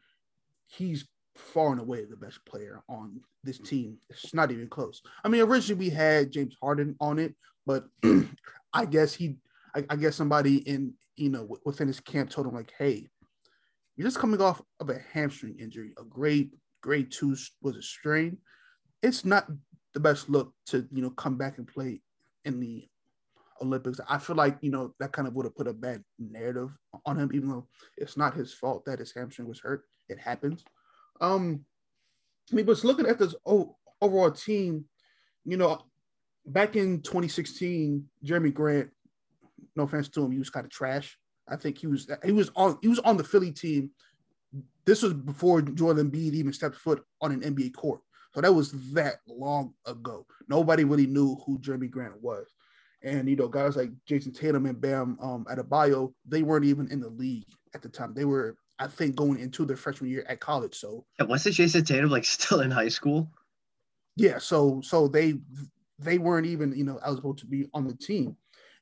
[0.67, 3.97] he's far and away the best player on this team.
[4.09, 5.01] It's not even close.
[5.23, 7.85] I mean, originally we had James Harden on it, but
[8.73, 9.37] I guess he,
[9.75, 13.09] I, I, guess somebody in you know within his camp told him like, hey,
[13.95, 16.51] you're just coming off of a hamstring injury, a grade
[16.81, 18.37] grade two was a strain.
[19.03, 19.47] It's not
[19.93, 22.01] the best look to you know come back and play
[22.45, 22.87] in the
[23.61, 23.99] Olympics.
[24.07, 26.71] I feel like you know that kind of would have put a bad narrative
[27.05, 29.83] on him, even though it's not his fault that his hamstring was hurt.
[30.09, 30.63] It happens.
[31.19, 31.65] Um,
[32.51, 33.35] I mean, but looking at this
[34.01, 34.85] overall team,
[35.45, 35.81] you know,
[36.45, 38.89] back in 2016, Jerami Grant,
[39.75, 41.17] no offense to him, he was kind of trash.
[41.51, 43.91] I think he was he was on he was on the Philly team.
[44.85, 48.01] This was before Joel Embiid even stepped foot on an NBA court.
[48.33, 50.25] So that was that long ago.
[50.47, 52.47] Nobody really knew who Jerami Grant was.
[53.03, 57.01] And you know, guys like Jayson Tatum and Bam um, Adebayo, they weren't even in
[57.01, 58.13] the league at the time.
[58.13, 60.75] They were, I think, going into their freshman year at college.
[60.75, 63.29] So yeah, wasn't Jayson Tatum like still in high school?
[64.15, 65.35] Yeah, so so they
[65.99, 68.37] they weren't even you know eligible to be on the team.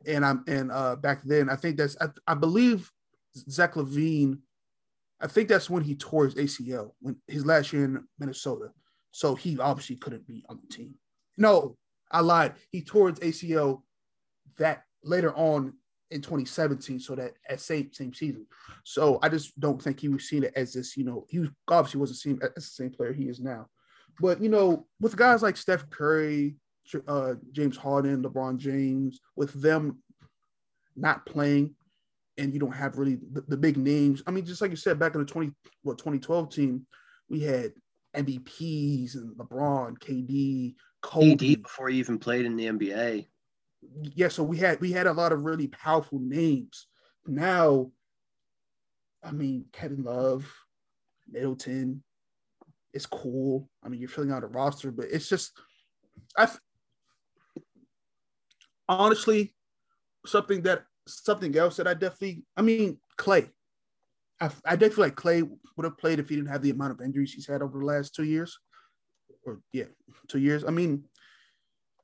[0.07, 2.89] And I'm and uh back then, I think that's I, I believe
[3.35, 4.39] Zach LaVine,
[5.21, 8.71] I think that's when he tore his ACL when his last year in Minnesota.
[9.11, 10.95] So he obviously couldn't be on the team.
[11.37, 11.77] No,
[12.11, 12.53] I lied.
[12.71, 13.81] He tore his ACL
[14.57, 15.73] that later on
[16.11, 18.45] in 2017, so that at same same season.
[18.83, 21.99] So I just don't think he was seen it as this, you know, he obviously
[21.99, 23.67] wasn't seen as the same player he is now.
[24.19, 26.55] But you know, with guys like Steph Curry,
[27.07, 29.99] uh, James Harden, LeBron James, with them
[30.95, 31.75] not playing,
[32.37, 34.23] and you don't have really the, the, big names.
[34.25, 35.51] I mean, just like you said, back in the 20
[35.83, 36.85] what 2012 team,
[37.29, 37.73] we had
[38.15, 41.35] MVPs and LeBron, KD, Kobe.
[41.35, 43.27] KD before he even played in the NBA.
[44.01, 46.87] Yeah, so we had we had a lot of really powerful names.
[47.25, 47.91] Now,
[49.23, 50.51] I mean, Kevin Love,
[51.29, 52.03] Middleton,
[52.93, 53.69] it's cool.
[53.83, 55.51] I mean, you're filling out a roster, but it's just,
[56.37, 56.49] I
[58.89, 59.55] honestly
[60.25, 62.43] something that something else that I definitely.
[62.57, 63.49] I mean, Clay.
[64.41, 67.01] I, I definitely like Clay would have played if he didn't have the amount of
[67.01, 68.57] injuries he's had over the last two years,
[69.45, 69.85] or yeah,
[70.27, 70.63] two years.
[70.63, 71.03] I mean,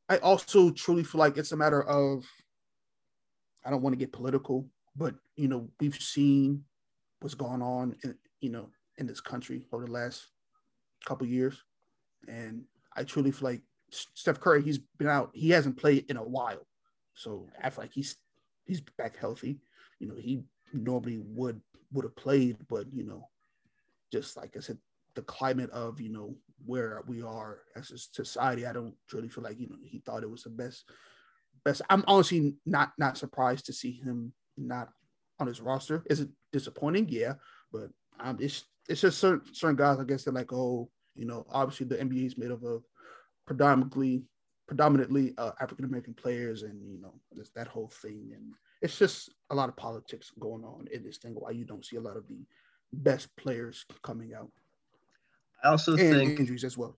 [0.10, 2.26] I also truly feel like it's a matter of.
[3.66, 6.64] I don't want to get political, but you know we've seen
[7.22, 10.28] what's gone on, in, you know, in this country over the last
[11.06, 11.64] couple years,
[12.28, 12.64] and
[12.96, 16.68] I truly feel like Steph Curry, he's been out, he hasn't played in a while,
[17.16, 18.16] so I feel like he's
[18.66, 19.60] he's back healthy.
[20.00, 23.30] You know, he normally would would have played, but you know,
[24.12, 24.78] just like I said,
[25.16, 29.44] the climate of you know where we are as a society, I don't really feel
[29.44, 30.90] like you know he thought it was the best.
[31.64, 31.82] Best.
[31.90, 34.90] I'm honestly not not surprised to see him not
[35.40, 36.04] on his roster.
[36.10, 37.08] Is it disappointing?
[37.10, 37.34] Yeah,
[37.72, 40.00] but um, it's it's just certain certain guys.
[40.00, 42.84] I guess they're like, oh, you know, obviously the NBA is made up of
[43.48, 44.24] predominantly
[44.68, 49.30] predominantly uh, African American players, and you know, there's that whole thing, and it's just
[49.50, 51.34] a lot of politics going on in this thing.
[51.34, 52.46] Why you don't see a lot of the
[52.94, 54.52] best players coming out.
[55.64, 56.98] I also and think injuries as well.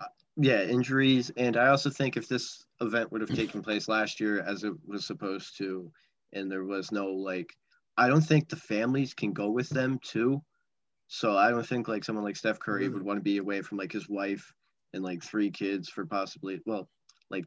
[0.00, 4.20] Uh, yeah, injuries, and I also think if this event would have taken place last
[4.20, 5.90] year as it was supposed to,
[6.32, 7.54] and there was no like,
[7.96, 10.42] I don't think the families can go with them too.
[11.08, 13.76] So I don't think like someone like Steph Curry would want to be away from
[13.76, 14.54] like his wife
[14.92, 16.88] and like three kids for possibly well,
[17.30, 17.44] like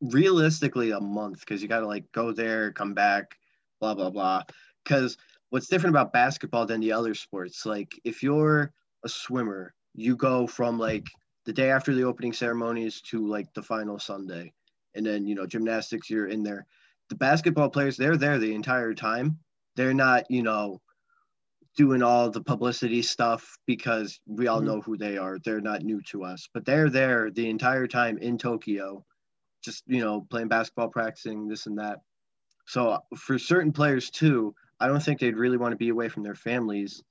[0.00, 3.36] realistically a month because you got to like go there, come back,
[3.80, 4.42] blah blah blah.
[4.84, 5.16] Because
[5.50, 8.72] what's different about basketball than the other sports, like if you're
[9.04, 11.06] a swimmer, you go from like
[11.46, 14.52] the day after the opening ceremonies to like the final Sunday,
[14.94, 16.66] and then you know gymnastics, you're in there.
[17.08, 19.38] the basketball players, they're there the entire time.
[19.76, 20.80] They're not, you know,
[21.76, 24.66] doing all the publicity stuff because we all mm-hmm.
[24.66, 25.38] know who they are.
[25.38, 29.04] They're not new to us, but they're there the entire time in Tokyo,
[29.64, 32.00] just, you know, playing basketball, practicing this and that.
[32.66, 36.22] So for certain players too, I don't think they'd really want to be away from
[36.22, 37.02] their families,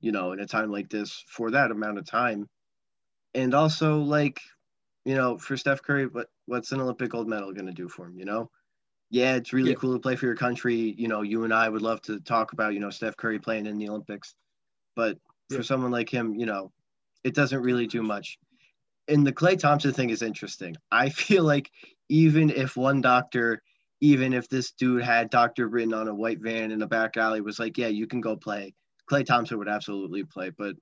[0.00, 2.48] you know, in a time like this for that amount of time.
[3.34, 4.40] And also like,
[5.04, 8.06] you know, for Steph Curry, what what's an Olympic gold medal going to do for
[8.06, 8.50] him, you know?
[9.14, 9.76] Yeah, it's really yeah.
[9.76, 10.92] cool to play for your country.
[10.98, 13.66] You know, you and I would love to talk about, you know, Steph Curry playing
[13.66, 14.34] in the Olympics.
[14.96, 16.72] But for someone like him, you know,
[17.22, 18.38] it doesn't really do much.
[19.06, 20.74] And the Klay Thompson thing is interesting.
[20.90, 21.70] I feel like
[22.08, 23.62] even if one doctor,
[24.00, 27.40] even if this dude had doctor written on a white van in a back alley,
[27.40, 28.74] was like, yeah, you can go play,
[29.08, 30.50] Klay Thompson would absolutely play.
[30.50, 30.74] But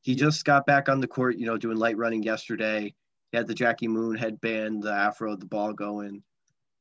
[0.00, 2.94] he just got back on the court, you know, doing light running yesterday.
[3.32, 6.22] He had the Jackie Moon headband, the afro, the ball going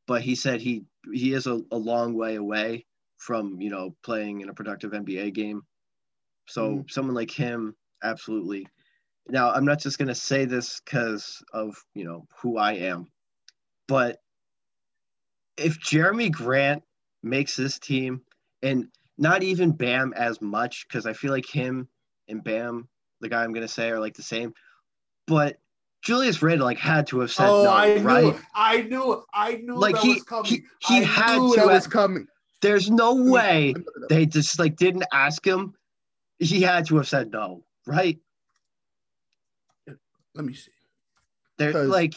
[0.08, 2.86] but he said he he is a, a long way away
[3.18, 5.62] from you know playing in a productive NBA game.
[6.48, 8.68] So mm someone like him, absolutely.
[9.28, 13.08] Now I'm not just gonna say this because of you know who I am,
[13.88, 14.20] but
[15.58, 16.84] if Jerami Grant
[17.24, 18.22] makes this team,
[18.62, 18.88] and
[19.18, 21.88] not even Bam as much, because I feel like him
[22.28, 22.88] and Bam,
[23.22, 24.54] the guy I'm gonna say, are like the same.
[25.28, 25.58] But
[26.06, 28.24] Julius Randle like had to have said oh, no, I right?
[28.26, 32.28] Knew, I knew, I knew like he, he, he had to that was coming.
[32.62, 33.74] There's no way
[34.08, 35.74] they just like didn't ask him.
[36.38, 38.20] He had to have said no, right?
[40.36, 40.72] Let me see.
[41.58, 42.14] They're like,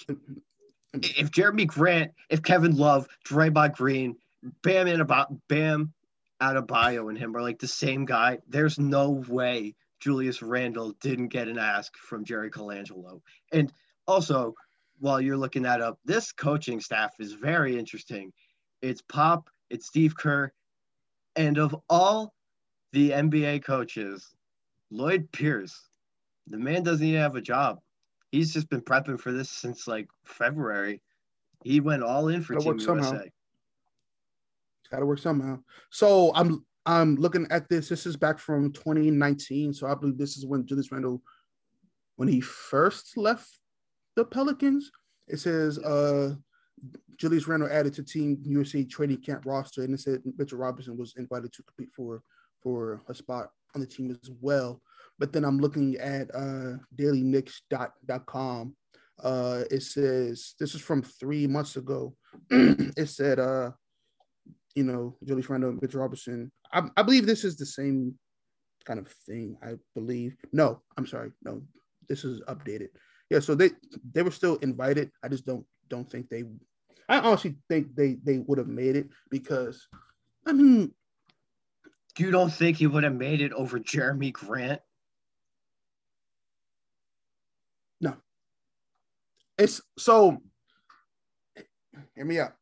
[0.93, 4.17] if Jerami Grant, if Kevin Love, Draymond Green,
[4.63, 5.95] Bam in about Bam
[6.43, 8.39] Adebayo and him are like the same guy.
[8.49, 13.21] There's no way Julius Randle didn't get an ask from Jerry Colangelo.
[13.53, 13.73] And
[14.07, 14.55] also,
[14.99, 18.33] while you're looking that up, this coaching staff is very interesting.
[18.83, 20.53] It's Pop, it's Steve Kerr,
[21.37, 22.35] and of all
[22.93, 24.35] the NBA coaches,
[24.91, 25.89] Lloyd Pierce,
[26.47, 27.81] the man doesn't even have a job.
[28.33, 31.03] He's just been prepping for this since like February.
[31.65, 32.85] He went all in for Team USA.
[32.85, 33.23] Somehow.
[34.91, 35.59] Got to work somehow.
[35.91, 37.91] So I'm I'm looking at this.
[37.91, 39.75] This is back from 2019.
[39.75, 41.21] So I believe this is when Julius Randle,
[42.17, 43.47] when he first left
[44.17, 44.91] the Pelicans.
[45.29, 46.35] It says uh,
[47.19, 51.13] Julius Randle added to Team USA training camp roster, and it said Mitchell Robinson was
[51.19, 52.23] invited to compete for
[52.63, 54.81] for a spot on the team as well.
[55.19, 58.75] But then I'm looking at uh, DailyKnicks.com.
[59.23, 62.15] Uh, it says this is from three months ago.
[62.51, 63.73] it said uh,
[64.79, 66.53] you know, Julius Randle, Mitch Robinson.
[66.73, 68.15] I, I believe this is the same
[68.85, 69.57] kind of thing.
[69.63, 70.37] I believe.
[70.53, 71.31] No, I'm sorry.
[71.45, 71.63] No,
[72.09, 72.89] this is updated.
[73.31, 73.71] Yeah, so they
[74.13, 75.11] they were still invited.
[75.23, 76.45] I just don't don't think they.
[77.09, 79.87] I honestly think they they would have made it because,
[80.47, 80.93] I mean,
[82.19, 84.81] you don't think he would have made it over Jerami Grant?
[88.01, 88.17] No.
[89.57, 90.39] It's so.
[92.15, 92.53] Hear me out.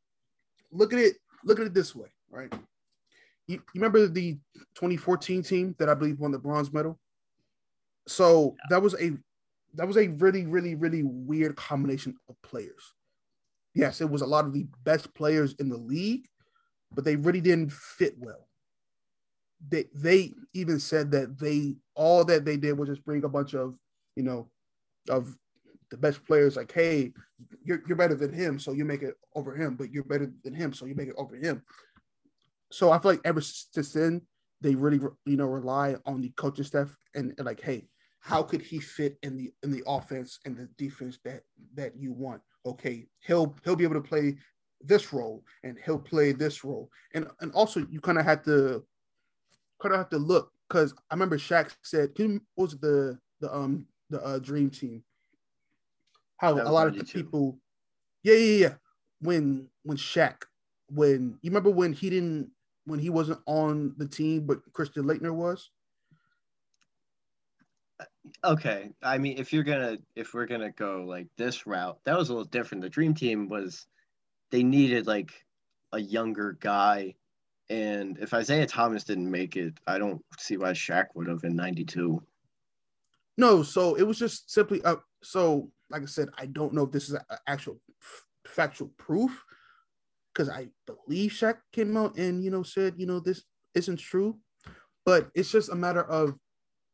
[0.72, 2.52] Look at it look at it this way, right?
[3.46, 4.34] You, remember the
[4.74, 6.98] 2014 team that I believe won the bronze medal?
[8.08, 9.12] So that was a
[9.74, 12.94] that was a really, really, really weird combination of players.
[13.74, 16.26] Yes, it was a lot of the best players in the league,
[16.94, 18.48] but they really didn't fit well.
[19.68, 23.54] They they even said that they all that they did was just bring a bunch
[23.54, 23.74] of,
[24.16, 24.48] you know,
[25.08, 25.36] of
[25.90, 27.12] the best players like, hey,
[27.64, 30.54] you're, you're better than him, so you make it over him, but you're better than
[30.54, 31.62] him, so you make it over him.
[32.72, 34.22] So I feel like ever since then,
[34.60, 37.88] they really, you know, rely on the coaching staff and, and like, hey,
[38.20, 41.42] how could he fit in the in the offense and the defense that
[41.74, 42.42] that you want?
[42.64, 44.36] Okay, he'll he'll be able to play
[44.80, 46.90] this role and he'll play this role.
[47.14, 48.84] And and also you kind of have to
[49.80, 53.86] kind of have to look because I remember Shaq said, what was the the um
[54.10, 55.04] the uh, dream team?
[56.38, 57.58] how a lot of the people,
[58.22, 58.74] yeah, yeah, yeah.
[59.20, 60.42] When when Shaq,
[60.88, 62.50] when you remember when he didn't,
[62.86, 65.70] when he wasn't on the team, but Christian Laettner was.
[68.44, 72.28] Okay, I mean, if you're gonna, if we're gonna go like this route, that was
[72.28, 72.82] a little different.
[72.82, 73.86] The Dream Team was,
[74.50, 75.32] they needed like
[75.92, 77.14] a younger guy,
[77.70, 81.56] and if Isiah Thomas didn't make it, I don't see why Shaq would have in
[81.56, 82.22] '92.
[83.38, 86.92] No, so it was just simply uh, so like I said, I don't know if
[86.92, 87.16] this is
[87.46, 87.80] actual
[88.46, 89.44] factual proof
[90.36, 94.36] because I believe Shaq came out and you know said you know this isn't true,
[95.04, 96.34] but it's just a matter of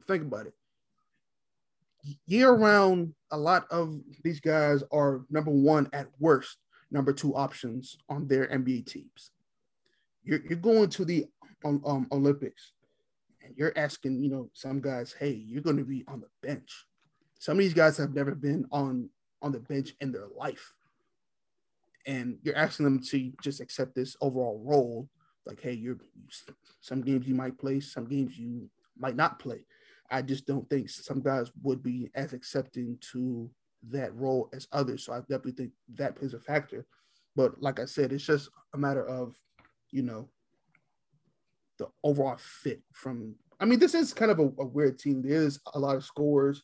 [0.06, 0.54] think about it.
[2.26, 6.58] Year round, a lot of these guys are number one at worst,
[6.90, 9.32] number two options on their NBA teams.
[10.22, 11.26] you're you're going to the
[11.64, 12.72] um, um, Olympics,
[13.44, 16.86] and you're asking, you know, some guys, hey, you're going to be on the bench.
[17.38, 20.74] Some of these guys have never been on on the bench in their life,
[22.06, 25.08] and you're asking them to just accept this overall role.
[25.46, 25.98] Like, hey, you're
[26.80, 29.64] some games you might play, some games you might not play.
[30.10, 33.50] I just don't think some guys would be as accepting to
[33.90, 35.04] that role as others.
[35.04, 36.86] So I definitely think that plays a factor.
[37.34, 39.34] But like I said, it's just a matter of,
[39.90, 40.28] you know,
[41.78, 43.34] the overall fit from.
[43.58, 45.22] I mean, this is kind of a, a weird team.
[45.22, 46.62] There's a lot of scores.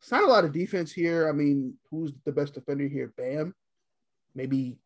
[0.00, 1.28] It's not a lot of defense here.
[1.28, 3.12] I mean, who's the best defender here?
[3.16, 3.54] Bam.
[4.34, 4.78] Maybe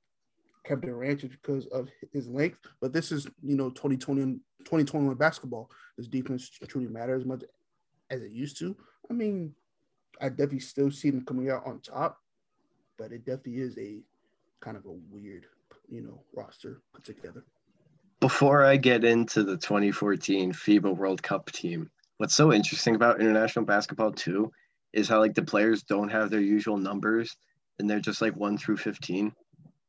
[0.64, 2.59] Kevin Durant because of his length.
[2.80, 5.70] But this is, you know, 2020 and 2021 basketball.
[5.96, 7.44] This defense truly matters as much
[8.11, 8.76] as it used to.
[9.11, 9.55] I mean,
[10.20, 12.18] I definitely still see them coming out on top,
[12.99, 14.01] but it definitely is a
[14.61, 15.46] kind of a weird,
[15.88, 17.44] you know, roster put together.
[18.20, 23.64] Before I get into the 2014 FIBA World Cup team, what's so interesting about international
[23.64, 24.51] basketball too
[24.92, 27.36] is how like the players don't have their usual numbers
[27.79, 29.33] and they're just like 1 through 15.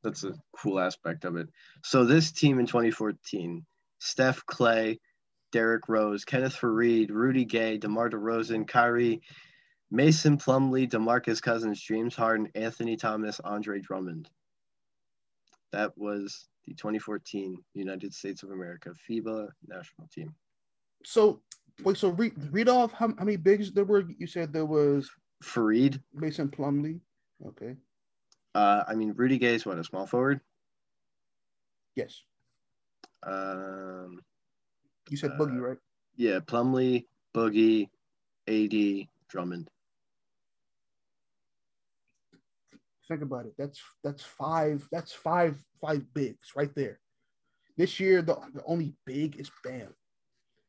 [0.03, 1.49] That's a cool aspect of it.
[1.83, 3.65] So this team in 2014,
[3.99, 4.99] Steph Klay,
[5.51, 9.21] Derrick Rose, Kenneth Faried, Rudy Gay, DeMar DeRozan, Kyrie,
[9.91, 14.29] Mason Plumlee, DeMarcus Cousins, James Harden, Anthony Thomas, Andre Drummond.
[15.71, 20.33] That was the 2014 United States of America FIBA national team.
[21.03, 21.41] So
[21.83, 24.03] wait, so read read off how, how many bigs there were.
[24.17, 25.09] You said there was
[25.43, 26.99] Faried, Mason Plumlee.
[27.45, 27.75] Okay.
[28.55, 30.41] Uh, I mean Rudy Gay is what a small forward.
[31.95, 32.21] Yes.
[33.23, 34.19] Um,
[35.09, 35.77] you said Boogie, uh, right?
[36.15, 37.89] Yeah, Plumlee, Boogie,
[38.47, 39.69] AD, Drummond.
[43.07, 43.53] Think about it.
[43.57, 44.87] That's that's five.
[44.91, 46.99] That's five five bigs right there.
[47.75, 49.93] This year, the, the only big is Bam.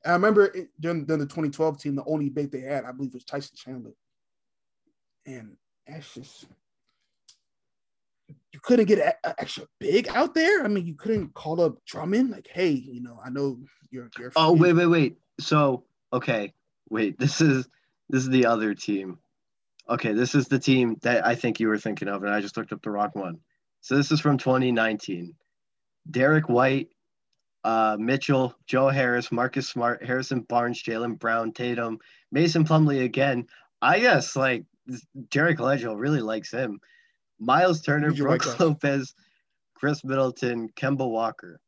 [0.05, 2.93] And I remember it, during, during the 2012 team, the only big they had, I
[2.93, 3.95] believe, was Tyson Chandler.
[5.27, 5.57] And
[5.91, 6.47] that's just
[8.53, 10.65] you couldn't get an extra big out there.
[10.65, 13.59] I mean, you couldn't call up Drummond like, hey, you know, I know
[13.91, 14.11] you're.
[14.19, 15.17] you're oh wait, wait, wait.
[15.39, 16.53] So okay,
[16.89, 17.19] wait.
[17.19, 17.69] This is
[18.09, 19.19] this is the other team.
[19.89, 22.57] Okay, this is the team that I think you were thinking of, and I just
[22.57, 23.39] looked up the wrong one.
[23.81, 25.35] So this is from 2019.
[26.11, 26.89] Derrick White,
[27.65, 31.99] uh, Mitchell, Joe Harris, Marcus Smart, Harrison Barnes, Jaylen Brown, Tatum,
[32.31, 33.47] Mason Plumlee again.
[33.83, 34.65] I guess like
[35.31, 36.81] Derek Ledger really likes him.
[37.39, 39.15] Miles Turner, Brook like Lopez,
[39.75, 41.61] Khris Middleton, Kemba Walker.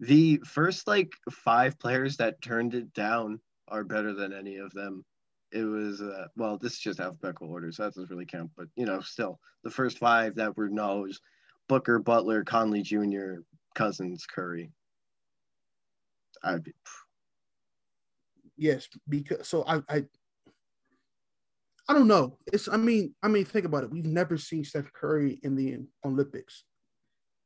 [0.00, 5.04] The first like five players that turned it down are better than any of them
[5.52, 8.66] it was uh, well this is just alphabetical order so that doesn't really count but
[8.76, 11.20] you know still the first five that were no's
[11.68, 13.40] booker butler conley jr
[13.74, 14.70] cousins curry
[16.44, 16.72] i'd be
[18.56, 20.04] yes because so i i
[21.88, 22.38] i don't know.
[22.52, 23.90] It's i mean i mean think about it.
[23.90, 26.64] We've never seen steph curry in the olympics.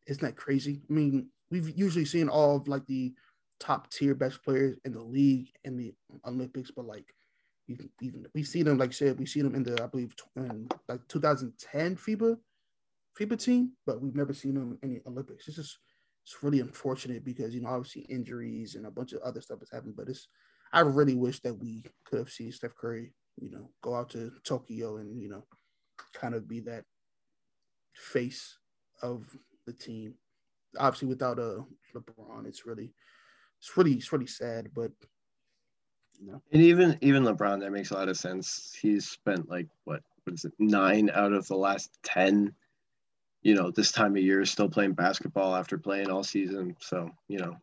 [0.07, 0.83] Isn't that crazy?
[0.89, 3.15] I mean we've usually seen all of like the
[3.59, 5.93] top tier best players in the league in the
[6.27, 7.13] olympics but like
[7.71, 10.15] even, even we've seen them, like I said, we've seen them in the, I believe,
[10.37, 12.37] in like 2010 FIBA
[13.19, 15.47] FIBA team, but we've never seen them in the Olympics.
[15.47, 15.79] It's just
[16.25, 19.71] it's really unfortunate because you know obviously injuries and a bunch of other stuff has
[19.71, 20.29] happened, but it's
[20.73, 24.33] I really wish that we could have seen Steph Curry, you know, go out to
[24.45, 25.45] Tokyo and you know,
[26.13, 26.85] kind of be that
[27.95, 28.59] face
[29.03, 29.25] of
[29.67, 30.15] the team.
[30.79, 31.63] Obviously, without a uh,
[31.95, 32.93] LeBron, it's really,
[33.59, 34.69] it's really, it's really sad.
[34.75, 34.93] But
[36.21, 36.43] you know?
[36.53, 38.77] And even even LeBron, that makes a lot of sense.
[38.81, 42.53] He's spent like what what is it, nine out of the last ten,
[43.43, 46.77] you know, this time of year still playing basketball after playing all season.
[46.81, 47.57] So, you know,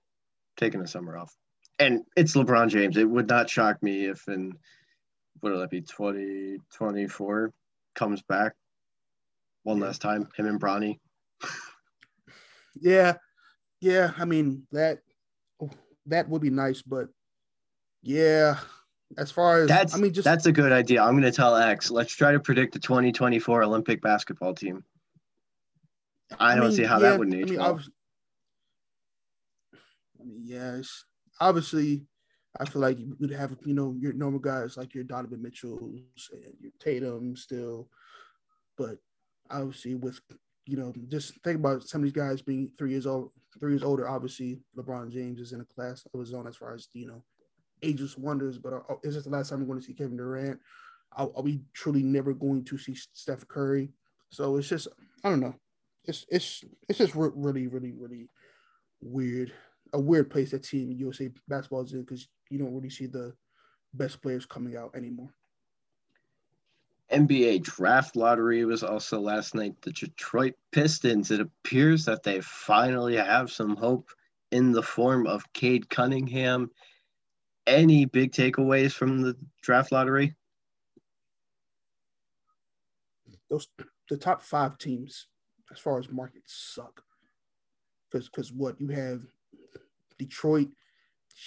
[0.58, 1.36] taking the summer off.
[1.80, 2.98] And it's LeBron James.
[2.98, 4.54] It would not shock me if in
[5.40, 7.54] what will that be, 2024
[7.96, 8.54] comes back
[9.64, 11.00] one last time, him and Bronny.
[12.80, 13.16] yeah.
[13.82, 14.12] Yeah.
[14.18, 15.00] I mean that
[16.08, 17.08] that would be nice, but
[18.02, 18.58] yeah.
[19.18, 21.02] As far as that's, I mean, just that's a good idea.
[21.02, 21.90] I'm going to tell X.
[21.90, 24.84] Let's try to predict the 2024 Olympic basketball team.
[26.38, 27.80] I, I don't mean, see how yeah, that would age I mean, well.
[30.20, 31.06] I mean, yes,
[31.40, 32.06] obviously,
[32.60, 35.82] I feel like you would have you know your normal guys like your Donovan Mitchells
[36.32, 37.90] and your Tatum still,
[38.78, 38.98] but
[39.50, 40.20] obviously with
[40.66, 43.84] you know just think about some of these guys being three years old, three years
[43.84, 44.08] older.
[44.08, 47.24] Obviously, LeBron James is in a class of his own as far as you know
[47.84, 50.60] ageless wonders, but uh, is this the last time we're going to see Kevin Durant?
[51.16, 53.90] Are, are, we truly never going to see Steph Curry?
[54.30, 54.88] So it's just
[55.24, 55.56] I don't know.
[56.06, 58.30] It's it's it's just re- really really really
[59.02, 59.54] weird,
[59.94, 63.34] a weird place that team USA basketball is in because you don't really see the
[63.94, 65.34] best players coming out anymore.
[67.12, 69.76] NBA draft lottery was also last night.
[69.82, 74.10] The Detroit Pistons, it appears that they finally have some hope
[74.52, 76.70] in the form of Cade Cunningham.
[77.66, 80.36] Any big takeaways from the draft lottery?
[83.50, 83.68] Those
[84.10, 85.28] the top five teams,
[85.72, 87.04] as far as markets, suck.
[88.10, 89.22] Because because what you have
[90.18, 90.70] Detroit,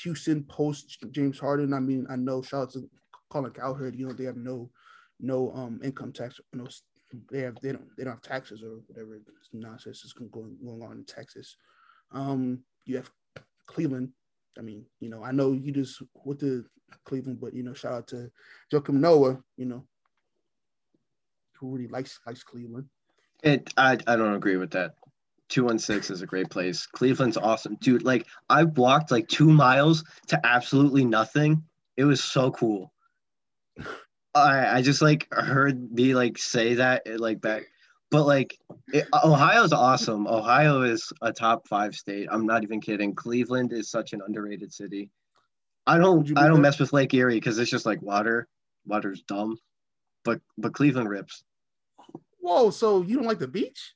[0.03, 1.75] Houston post James Harden.
[1.75, 2.89] I mean, I know shout out to
[3.31, 4.71] Colin Cowherd, you know, they have no
[5.21, 6.67] no um income tax, no
[7.31, 9.19] they have they don't they don't have taxes or whatever
[9.53, 10.31] nonsense is going
[10.65, 11.57] going on in Texas.
[12.13, 13.11] Um, you have
[13.67, 14.11] Cleveland.
[14.59, 16.65] I mean, you know, I know you just with the
[17.05, 18.31] Cleveland, but you know, shout out to
[18.73, 19.85] Joakim Noah, you know,
[21.59, 22.87] who really likes likes Cleveland.
[23.43, 24.95] It I I don't agree with that.
[25.51, 26.87] 216 is a great place.
[26.87, 27.77] Cleveland's awesome.
[27.81, 31.63] Dude, like I walked like two miles to absolutely nothing.
[31.97, 32.93] It was so cool.
[34.35, 37.65] I I just like heard me like say that eh, like back
[38.11, 38.59] but like
[38.93, 40.27] it, uh, Ohio's awesome.
[40.27, 42.29] Ohio is a top five state.
[42.31, 43.15] I'm not even kidding.
[43.15, 45.11] Cleveland is such an underrated city.
[45.87, 48.49] I don't I don't mess with Lake Erie because it's just like water.
[48.85, 49.59] Water's dumb.
[50.25, 51.45] But but Cleveland rips.
[52.41, 53.95] Whoa, so you don't like the beach?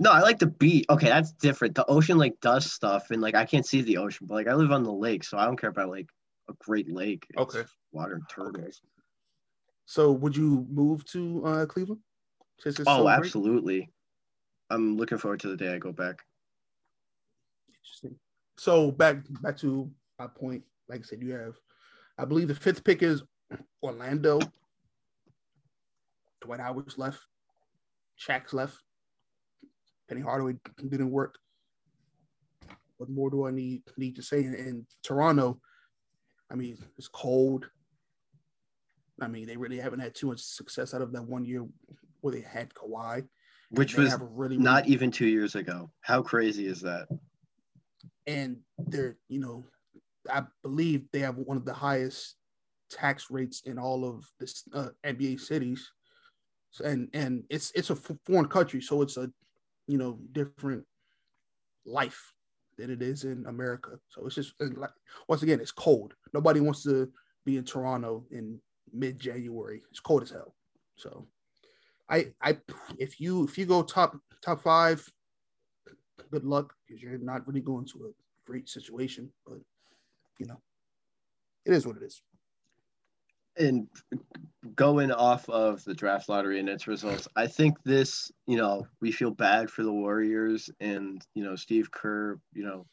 [0.00, 0.86] No, I like the beach.
[0.88, 1.74] Okay, that's different.
[1.74, 4.54] The ocean like does stuff, and like I can't see the ocean, but like I
[4.54, 6.08] live on the lake, so I don't care about like
[6.48, 7.26] a great lake.
[7.30, 7.68] It's okay.
[7.92, 8.56] Water and turtles.
[8.56, 8.70] Okay.
[9.86, 12.00] So would you move to uh, Cleveland?
[12.66, 13.90] oh, so absolutely.
[14.70, 16.22] I'm looking forward to the day I go back.
[17.68, 18.18] Interesting.
[18.58, 20.62] So back back to my point.
[20.88, 21.54] Like I said, you have,
[22.18, 23.22] I believe the fifth pick is
[23.82, 24.40] Orlando.
[26.40, 27.20] Dwight Howard's left.
[28.18, 28.76] Shaq's left.
[30.08, 30.54] Penny Hardaway
[30.88, 31.38] didn't work.
[32.96, 34.40] What more do I need need to say?
[34.40, 35.60] In, in Toronto,
[36.50, 37.68] I mean, it's cold.
[39.20, 41.66] I mean, they really haven't had too much success out of that one year
[42.20, 43.26] where they had Kawhi,
[43.70, 45.90] which was really, not really, even two years ago.
[46.00, 47.08] How crazy is that?
[48.26, 49.64] And they're, you know,
[50.30, 52.36] I believe they have one of the highest
[52.90, 55.90] tax rates in all of the uh, NBA cities,
[56.84, 59.30] and and it's it's a foreign country, so it's a
[59.88, 60.84] you know different
[61.84, 62.32] life
[62.76, 63.98] than it is in America.
[64.08, 64.90] So it's just like
[65.28, 66.14] once again, it's cold.
[66.32, 67.10] Nobody wants to
[67.44, 68.60] be in Toronto in
[68.92, 69.82] mid January.
[69.90, 70.54] It's cold as hell.
[70.96, 71.26] So
[72.08, 72.58] I I
[72.98, 75.04] if you if you go top top five,
[76.30, 79.30] good luck because you're not really going to a great situation.
[79.46, 79.58] But
[80.38, 80.60] you know,
[81.64, 82.22] it is what it is.
[83.58, 83.88] And
[84.74, 89.12] going off of the draft lottery and its results, I think this, you know, we
[89.12, 92.86] feel bad for the Warriors and you know Steve Kerr, you know,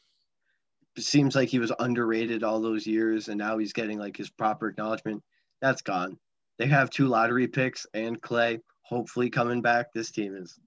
[0.98, 4.68] seems like he was underrated all those years, and now he's getting like his proper
[4.68, 5.24] acknowledgement.
[5.62, 6.18] That's gone.
[6.58, 9.92] They have two lottery picks and Klay hopefully coming back.
[9.94, 10.58] This team is,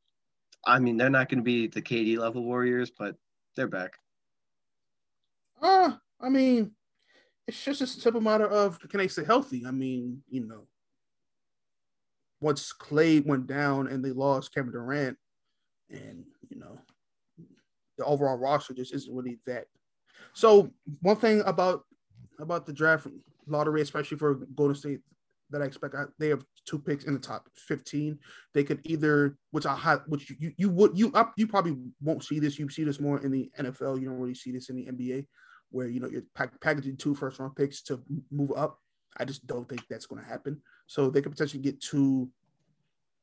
[0.67, 3.17] I mean, they're not going to be the KD level Warriors, but
[3.57, 3.93] they're back.
[5.63, 6.73] Uh, I mean,
[7.49, 9.65] it's just a simple matter of can they stay healthy?
[9.67, 10.67] I mean, you know,
[12.41, 15.17] once Klay went down and they lost Kevin Durant,
[15.91, 16.79] and you know,
[17.97, 19.65] the overall roster just isn't really that.
[20.35, 20.71] So
[21.01, 21.85] one thing about
[22.39, 23.07] about the draft
[23.47, 25.01] lottery, especially for Golden State,
[25.51, 25.97] that I expect.
[26.19, 28.19] they have two picks in the top 15.
[28.53, 32.25] They could either, which I have, which you you would you up you probably won't
[32.25, 32.59] see this.
[32.59, 33.99] You see this more in the NFL.
[33.99, 35.27] You don't really see this in the NBA,
[35.71, 38.01] where you know you're pack, packaging two first round picks to
[38.31, 38.79] move up.
[39.17, 40.61] I just don't think that's going to happen.
[40.87, 42.31] So they could potentially get two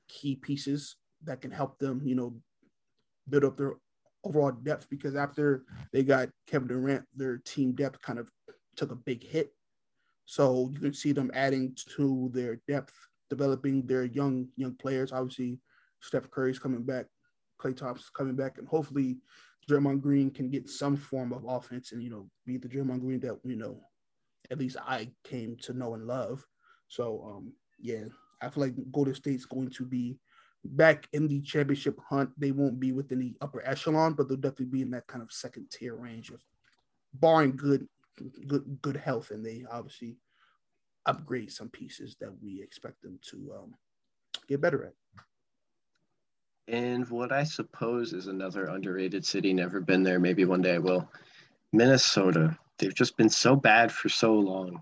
[0.07, 2.35] key pieces that can help them, you know,
[3.29, 3.75] build up their
[4.23, 4.89] overall depth.
[4.89, 8.29] Because after they got Kevin Durant, their team depth kind of
[8.75, 9.53] took a big hit
[10.25, 12.93] so you can see them adding to their depth,
[13.29, 15.11] developing their young young players.
[15.11, 15.59] Obviously,
[16.01, 17.05] Steph Curry's coming back,
[17.61, 19.17] Klay Thompson's coming back, and hopefully
[19.69, 23.19] Draymond Green can get some form of offense and you know be the Draymond Green
[23.21, 23.81] that you know
[24.51, 26.45] at least I came to know and love.
[26.87, 28.05] So um yeah,
[28.41, 30.17] I feel like Golden State's going to be
[30.63, 32.29] back in the championship hunt.
[32.37, 35.31] They won't be within the upper echelon, but they'll definitely be in that kind of
[35.31, 36.41] second tier range of
[37.13, 37.87] barring good
[38.47, 40.17] good good health, and they obviously
[41.05, 43.75] upgrade some pieces that we expect them to um,
[44.47, 44.93] get better at.
[46.67, 50.79] And what I suppose is another underrated city, never been there, maybe one day I
[50.79, 51.07] will.
[51.71, 52.57] Minnesota.
[52.77, 54.81] They've just been so bad for so long,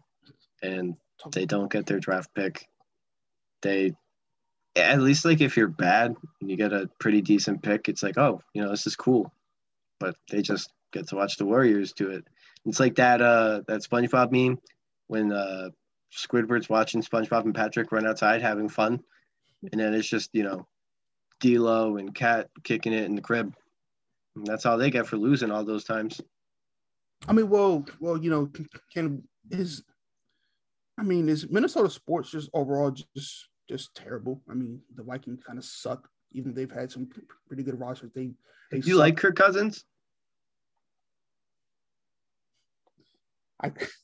[0.61, 0.95] and
[1.31, 2.67] they don't get their draft pick.
[3.61, 3.93] They,
[4.75, 8.17] at least, like if you're bad and you get a pretty decent pick, it's like,
[8.17, 9.31] oh, you know, this is cool.
[9.99, 12.25] But they just get to watch the Warriors do it.
[12.65, 14.59] It's like that uh that SpongeBob meme
[15.07, 15.69] when uh
[16.15, 19.03] Squidward's watching SpongeBob and Patrick run outside having fun,
[19.71, 20.65] and then it's just you know,
[21.39, 23.53] D'Lo and Cat kicking it in the crib.
[24.35, 26.21] And that's all they get for losing all those times.
[27.27, 29.83] I mean, well, well, you know, can, can is,
[30.99, 34.41] I mean, is Minnesota sports just overall just just terrible?
[34.49, 36.09] I mean, the Vikings kind of suck.
[36.33, 37.09] Even they've had some
[37.47, 38.11] pretty good rosters.
[38.13, 38.31] They,
[38.71, 39.85] they Do you like Kirk Cousins?
[43.61, 43.71] I,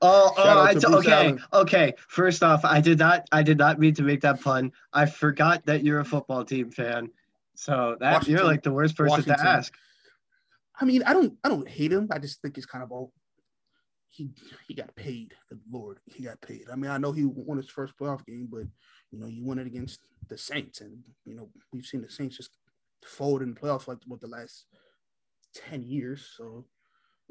[0.00, 1.44] Oh, oh, Shout I t- okay, Allen.
[1.52, 1.94] okay.
[2.08, 4.72] First off, I did not, I did not mean to make that pun.
[4.92, 7.10] I forgot that you're a football team fan,
[7.54, 8.34] so that Washington.
[8.34, 9.38] you're like the worst person Washington.
[9.38, 9.74] to ask.
[10.80, 12.08] I mean, I don't I don't hate him.
[12.10, 13.12] I just think it's kind of all
[14.08, 14.30] he
[14.66, 15.34] he got paid.
[15.48, 16.64] Good lord, he got paid.
[16.72, 18.64] I mean, I know he won his first playoff game, but
[19.10, 22.36] you know, you won it against the Saints, and you know, we've seen the Saints
[22.36, 22.50] just
[23.04, 24.66] fold in the playoffs like what the last
[25.54, 26.28] ten years.
[26.36, 26.64] So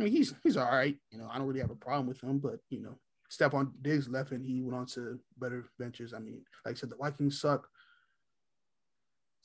[0.02, 0.98] I mean, he's he's all right.
[1.12, 2.98] You know, I don't really have a problem with him, but you know,
[3.32, 6.14] Stefon Diggs left and he went on to better ventures.
[6.14, 7.68] I mean, like I said, the Vikings suck.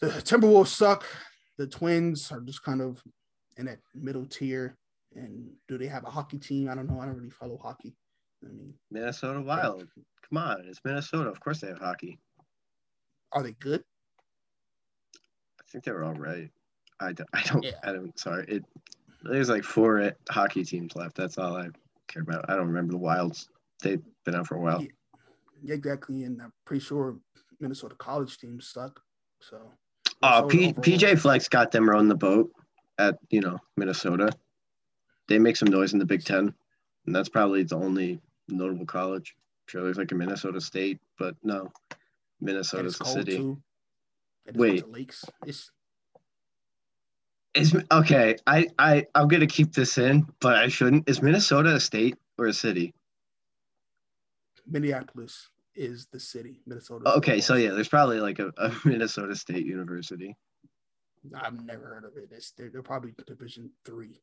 [0.01, 1.05] The Timberwolves suck.
[1.59, 3.03] The Twins are just kind of
[3.59, 4.77] in that middle tier.
[5.15, 6.69] And do they have a hockey team?
[6.69, 7.01] I don't know.
[7.01, 7.95] I don't really follow hockey.
[8.45, 9.87] I mean, Minnesota Wild.
[10.29, 11.31] Come on, it's Minnesota.
[11.31, 12.19] Of course they have hockey.
[13.33, 13.83] are they good?
[15.61, 16.51] I think they were all right.
[17.01, 17.73] I don't, I don't, Yeah.
[17.85, 18.19] I don't.
[18.19, 18.65] Sorry, it.
[19.31, 21.17] There's like four hockey teams left.
[21.17, 21.69] That's all I
[22.09, 22.49] care about.
[22.49, 23.49] I don't remember the Wilds.
[23.83, 24.83] They've been out for a while.
[24.83, 24.89] Yeah.
[25.63, 26.25] Yeah, exactly.
[26.25, 27.17] And I'm pretty sure
[27.61, 29.01] Minnesota college teams suck.
[29.41, 29.73] So,
[30.23, 32.51] Oh, P- PJ Fleck got them rowing the boat
[32.99, 34.31] at you know Minnesota.
[35.29, 36.55] They make some noise in the Big Ten,
[37.07, 39.35] and that's probably the only notable college.
[39.67, 41.71] sure, there's like a Minnesota State, but no,
[42.41, 43.37] Minnesota's the city.
[43.37, 43.61] too.
[44.55, 44.89] Wait.
[44.89, 45.25] lakes.
[45.45, 45.71] It's
[47.57, 48.37] Is okay.
[48.47, 51.09] I I I'm gonna keep this in, but I shouldn't.
[51.09, 52.93] Is Minnesota a state or a city?
[54.67, 56.61] Minneapolis is the city.
[56.67, 57.09] Minnesota.
[57.17, 60.37] Okay, so yeah, there's probably like a, a Minnesota State University.
[61.35, 62.29] I've never heard of it.
[62.31, 64.21] It's, they're, they're probably Division three.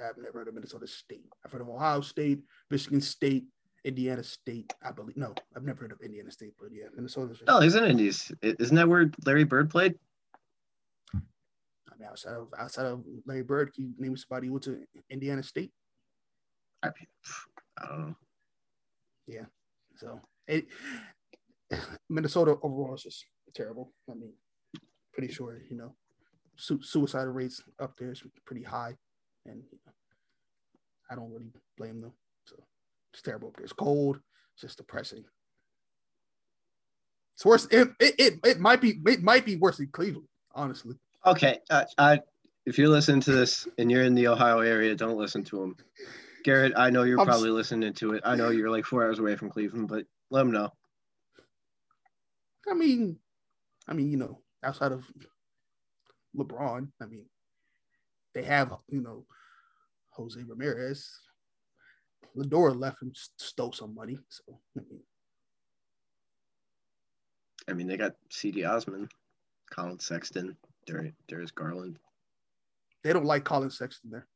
[0.00, 1.24] I've never heard of Minnesota State.
[1.44, 3.44] I've heard of Ohio State, Michigan State,
[3.84, 4.72] Indiana State.
[4.82, 5.16] I believe.
[5.16, 7.38] No, I've never heard of Indiana State, but yeah, Minnesota's.
[7.38, 8.00] Just, Oh, isn't it?
[8.00, 9.94] Is- Isn't that where Larry Bird played?
[11.94, 14.84] I mean, outside of outside of Larry Bird, can you name somebody who went to
[15.10, 15.70] Indiana State?
[16.82, 16.88] I,
[17.78, 18.16] I don't know.
[19.96, 20.66] So it,
[22.10, 23.24] Minnesota overall is just
[23.54, 23.92] terrible.
[24.10, 24.32] I mean,
[25.12, 25.94] pretty sure you know
[26.56, 28.96] su- suicide rates up there is pretty high,
[29.46, 29.92] and you know,
[31.10, 32.12] I don't really blame them.
[32.46, 32.56] So
[33.12, 33.64] it's terrible up there.
[33.64, 34.20] It's cold.
[34.54, 35.24] It's just depressing.
[37.36, 37.66] It's worse.
[37.70, 40.96] It, it, it, it might be it might be worse than Cleveland, honestly.
[41.26, 42.20] Okay, uh, I,
[42.66, 45.76] if you're listening to this and you're in the Ohio area, don't listen to him.
[46.44, 48.22] Garrett, I know you're I'm s- probably listening to it.
[48.26, 50.70] I know you're like four hours away from Cleveland, but let him know.
[52.70, 53.16] I mean,
[53.88, 55.04] I mean, you know, outside of
[56.36, 57.26] LeBron, I mean,
[58.34, 59.24] they have, you know,
[60.10, 61.10] Jose Ramirez.
[62.36, 64.18] Ladora left and stole some money.
[64.28, 65.00] So, I mean,
[67.68, 69.08] I mean, they got Cedi Osman,
[69.70, 70.56] Collin Sexton,
[70.86, 71.98] Dar- Darius Garland.
[73.02, 74.26] they don't like Collin Sexton there.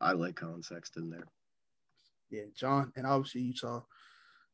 [0.00, 1.26] I like Collin Sexton there.
[2.30, 3.80] Yeah, John, and obviously you saw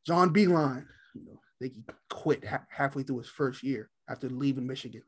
[0.05, 0.85] John Beilein.
[1.13, 1.71] You know, they
[2.09, 5.01] quit ha- halfway through his first year after leaving Michigan.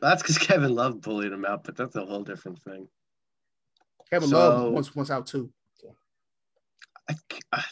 [0.00, 2.88] That's because Kevin Love bullied him out, but that's a whole different thing.
[4.10, 5.52] Kevin So- Love once once out too.
[7.08, 7.14] I,
[7.52, 7.64] I-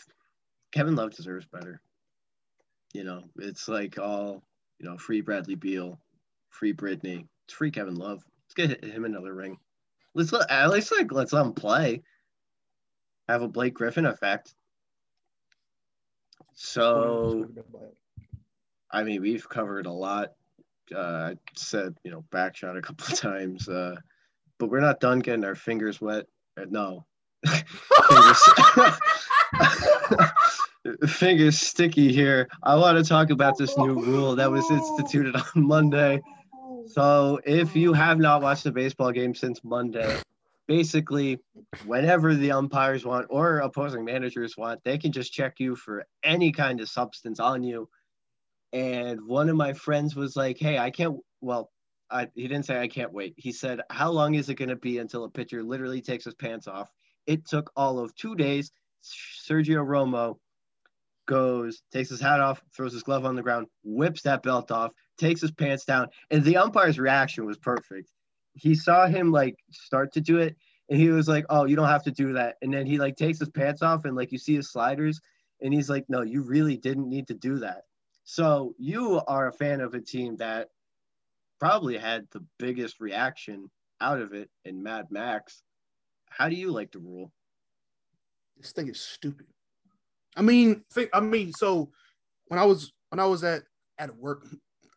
[0.72, 1.80] Kevin Love deserves better.
[2.92, 4.42] You know, it's like all,
[4.78, 5.98] you know, free Bradley Beal,
[6.56, 6.74] free.
[6.78, 8.24] It's free Kevin Love.
[8.44, 9.58] Let's get him another ring.
[10.14, 12.02] Let's let, at least like let's let him play.
[13.28, 14.54] Have a Blake Griffin effect.
[16.54, 17.48] So
[18.90, 20.32] I mean, we've covered a lot.
[20.94, 23.96] Uh, I said, you know, backshot a couple of times, uh,
[24.58, 26.26] but we're not done getting our fingers wet.
[26.58, 27.04] Uh, no,
[27.44, 28.42] fingers,
[31.08, 32.48] fingers sticky here.
[32.62, 36.22] I want to talk about this new rule that was instituted on Monday.
[36.88, 40.18] So, if you have not watched a baseball game since Monday,
[40.66, 41.38] basically,
[41.84, 46.52] whenever the umpires want or opposing managers want, they can just check you for any
[46.52, 47.88] kind of substance on you.
[48.72, 51.70] And one of my friends was like, "Hey, I can't." Well,
[52.10, 53.34] I, he didn't say I can't wait.
[53.36, 56.34] He said, "How long is it going to be until a pitcher literally takes his
[56.34, 56.90] pants off?"
[57.26, 58.70] It took all of two days.
[59.02, 60.36] Sergio Romo
[61.26, 64.92] goes, takes his hat off, throws his glove on the ground, whips that belt off,
[65.16, 68.10] takes his pants down, and the umpire's reaction was perfect.
[68.54, 70.56] he saw him like start to do it,
[70.88, 73.16] and he was like, "Oh, you don't have to do that." And then he like
[73.16, 75.20] takes his pants off, and like you see his sliders,
[75.60, 77.82] and he's like, "No, you really didn't need to do that."
[78.24, 80.70] So you are a fan of a team that
[81.58, 85.62] probably had the biggest reaction out of it in Mad Max.
[86.30, 87.32] How do you like the rule?
[88.56, 89.46] This thing is stupid.
[90.34, 90.84] I mean.
[91.12, 91.90] I mean, so
[92.48, 93.62] when I was when I was at
[93.98, 94.46] at work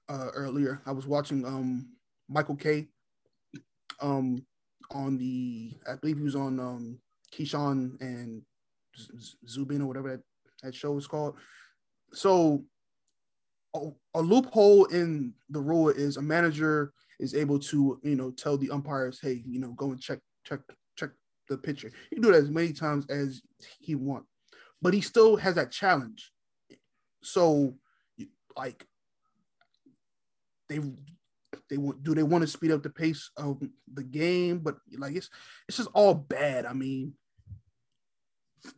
[0.10, 1.88] uh, earlier, I was watching um
[2.28, 2.88] Michael Kay
[4.01, 4.45] um
[4.91, 6.99] on the I believe he was on um
[7.34, 8.41] Keyshawn and
[9.47, 10.22] Zubin or whatever that,
[10.64, 11.36] that show is called.
[12.12, 12.64] So
[13.76, 18.57] a, a, loophole in the rule is a manager is able to you know tell
[18.57, 20.62] the umpires, hey, you know, go and check check
[20.97, 21.12] check
[21.49, 21.91] the pitcher.
[22.10, 23.41] He can do it as many times as
[23.80, 24.26] he want,
[24.82, 26.32] but he still has that challenge.
[27.22, 27.76] So,
[28.57, 28.88] like,
[30.70, 30.80] they
[31.70, 33.61] they want do they want to speed up the pace of
[33.93, 34.59] the game?
[34.59, 35.30] But like, it's
[35.67, 36.65] it's just all bad.
[36.65, 37.13] I mean,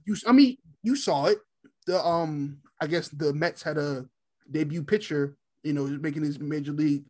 [0.05, 1.39] you I mean you saw it.
[1.85, 4.05] The um I guess the Mets had a
[4.49, 7.05] debut pitcher, you know, making his major league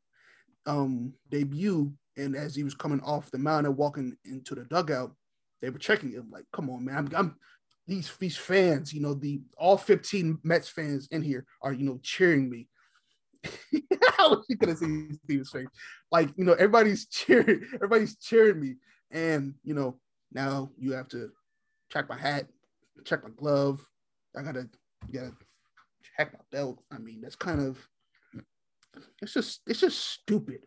[0.65, 1.93] um, debut.
[2.17, 5.13] And as he was coming off the mound and walking into the dugout,
[5.61, 6.97] they were checking him like, "Come on, man!
[6.97, 7.35] I'm, I'm
[7.87, 11.99] these these fans, you know, the all 15 Mets fans in here are, you know,
[12.03, 12.67] cheering me."
[14.19, 15.67] I wish you could have seen Steven's face.
[16.11, 18.75] Like, you know, everybody's cheering, everybody's cheering me,
[19.11, 19.99] and you know,
[20.31, 21.31] now you have to
[21.91, 22.47] check my hat,
[23.05, 23.85] check my glove.
[24.37, 24.69] I gotta,
[25.13, 25.33] gotta
[26.17, 26.83] check my belt.
[26.91, 27.77] I mean, that's kind of
[29.21, 30.61] it's just it's just stupid.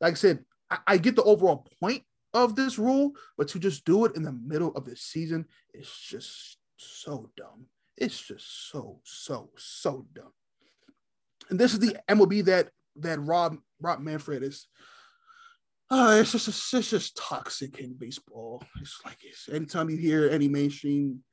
[0.00, 2.02] Like I said, I, I get the overall point
[2.32, 5.90] of this rule, but to just do it in the middle of the season is
[5.90, 7.66] just so dumb.
[7.96, 10.32] It's just so so so dumb.
[11.50, 14.66] And this is the MLB that that Rob Rob Manfred is.
[15.90, 18.62] Uh, it's just it's just toxic in baseball.
[18.80, 21.24] It's like it's anytime you hear any mainstream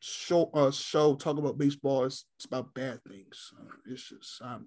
[0.00, 3.52] show uh, show talk about baseball, it's, it's about bad things.
[3.58, 4.66] Uh, it's just I'm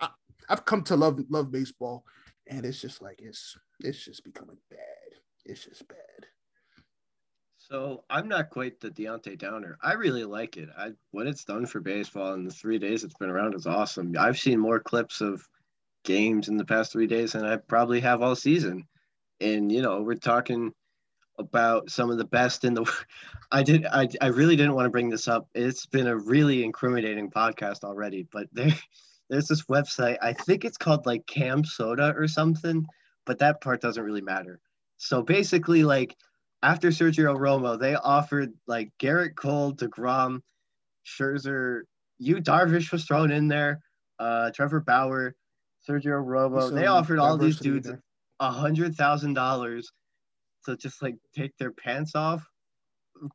[0.00, 0.10] I,
[0.48, 2.04] I've come to love love baseball,
[2.46, 5.18] and it's just like it's it's just becoming bad.
[5.44, 6.26] It's just bad.
[7.70, 9.78] So I'm not quite the Deontay Downer.
[9.80, 10.68] I really like it.
[10.76, 14.12] I what it's done for baseball in the three days it's been around is awesome.
[14.18, 15.46] I've seen more clips of
[16.04, 18.88] games in the past three days than I probably have all season.
[19.40, 20.72] And you know, we're talking
[21.38, 22.92] about some of the best in the
[23.52, 25.48] I did I, I really didn't want to bring this up.
[25.54, 28.74] It's been a really incriminating podcast already, but there
[29.28, 30.18] there's this website.
[30.20, 32.84] I think it's called like Cam Soda or something,
[33.26, 34.58] but that part doesn't really matter.
[34.96, 36.16] So basically, like
[36.62, 40.40] after Sergio Romo, they offered like Gerrit Cole, DeGrom,
[41.06, 41.82] Scherzer,
[42.18, 43.80] Yu Darvish was thrown in there,
[44.18, 45.34] uh, Trevor Bauer,
[45.88, 46.68] Sergio Romo.
[46.68, 47.90] So they offered all these dudes
[48.38, 49.90] a hundred thousand dollars
[50.66, 52.46] to just like take their pants off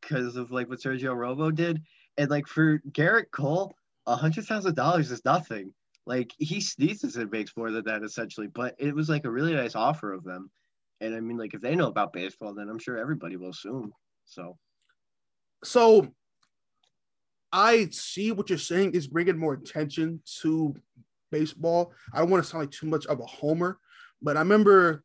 [0.01, 1.81] because of like what Sergio Romo did.
[2.17, 5.73] And like for Gerrit Cole, a hundred thousand dollars is nothing.
[6.05, 9.55] Like he sneezes and makes more than that essentially, but it was like a really
[9.55, 10.51] nice offer of them.
[11.01, 13.91] And I mean, like if they know about baseball, then I'm sure everybody will assume.
[14.25, 14.57] So,
[15.63, 16.07] so
[17.51, 20.75] I see what you're saying is bringing more attention to
[21.31, 21.93] baseball.
[22.13, 23.79] I don't want to sound like too much of a homer,
[24.21, 25.03] but I remember,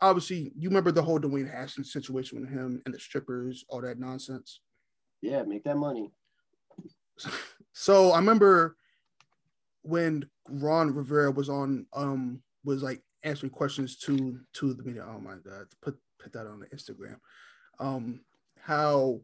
[0.00, 3.98] obviously, you remember the whole Dwayne Haskins situation with him and the strippers, all that
[3.98, 4.60] nonsense.
[5.20, 6.10] Yeah, make that money.
[7.72, 8.76] So I remember
[9.82, 15.06] when Ron Rivera was on um was like answering questions to to the media.
[15.08, 17.16] Oh my god, put put that on the Instagram.
[17.78, 18.20] Um
[18.60, 19.20] how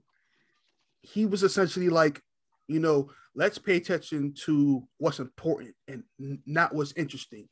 [1.03, 2.21] he was essentially like,
[2.67, 6.03] you know, let's pay attention to what's important and
[6.45, 7.49] not what's interesting.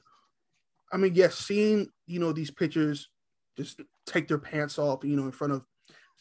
[0.92, 3.08] I mean, yes, seeing, you know, these pictures
[3.56, 5.64] just take their pants off, you know, in front of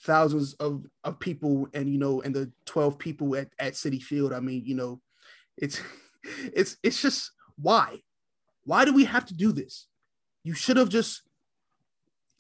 [0.01, 4.33] thousands of, of people and you know and the 12 people at, at Citi Field.
[4.33, 5.01] I mean, you know,
[5.57, 5.81] it's
[6.53, 8.01] it's it's just why?
[8.63, 9.87] Why do we have to do this?
[10.45, 11.23] You should have just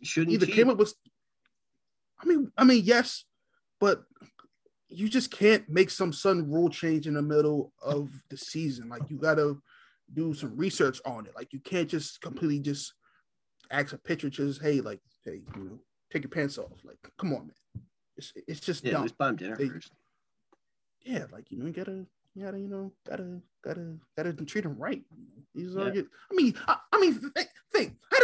[0.03, 0.53] shouldn't either cheat.
[0.53, 0.93] came up with.
[2.21, 3.25] I mean, I mean, yes,
[3.79, 4.03] but
[4.87, 8.89] you just can't make some sudden rule change in the middle of the season.
[8.89, 9.57] Like you gotta
[10.13, 11.33] do some research on it.
[11.35, 12.93] Like you can't just completely just
[13.71, 15.79] ask a pitcher just hey, like hey, you know,
[16.13, 16.77] take your pants off.
[16.83, 17.83] Like, come on, man.
[18.17, 19.09] It's it's just yeah, dumb.
[19.17, 19.91] Bomb dinner they, first.
[21.01, 24.77] Yeah, like you know, you gotta you gotta, you know, gotta, gotta, gotta treat him
[24.77, 25.01] right.
[25.53, 25.83] These yeah.
[25.83, 27.54] are, I mean, I, I mean, think, think, how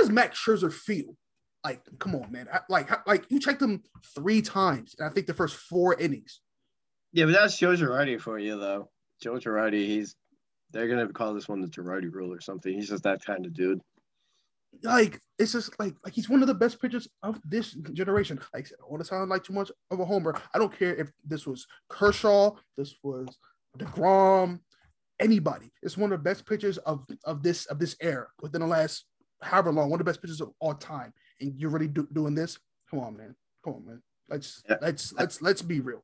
[0.01, 1.15] does Max Scherzer feel?
[1.63, 2.47] Like, come on, man.
[2.69, 3.83] Like, like you checked him
[4.15, 6.41] three times, and I think the first four innings.
[7.13, 8.89] Yeah, but that's Joe Girardi for you, though.
[9.21, 10.15] Joe Girardi, he's
[10.71, 12.73] they're gonna call this one the Girardi rule or something.
[12.73, 13.81] He's just that kind of dude.
[14.83, 18.39] like it's just like like he's one of the best pitchers of this generation.
[18.53, 20.33] Like I said, I don't want to sound like too much of a homer.
[20.53, 23.27] I don't care if this was Kershaw, this was
[23.77, 24.59] DeGrom,
[25.19, 25.71] anybody.
[25.83, 29.05] It's one of the best pitchers of of this of this era within the last
[29.41, 29.89] however long.
[29.89, 31.13] One of the best pitchers of all time.
[31.39, 32.59] And you're really do, doing this?
[32.89, 33.35] Come on, man.
[33.63, 34.01] Come on, man.
[34.29, 34.77] Let's yeah.
[34.81, 36.03] let's let's let's be real.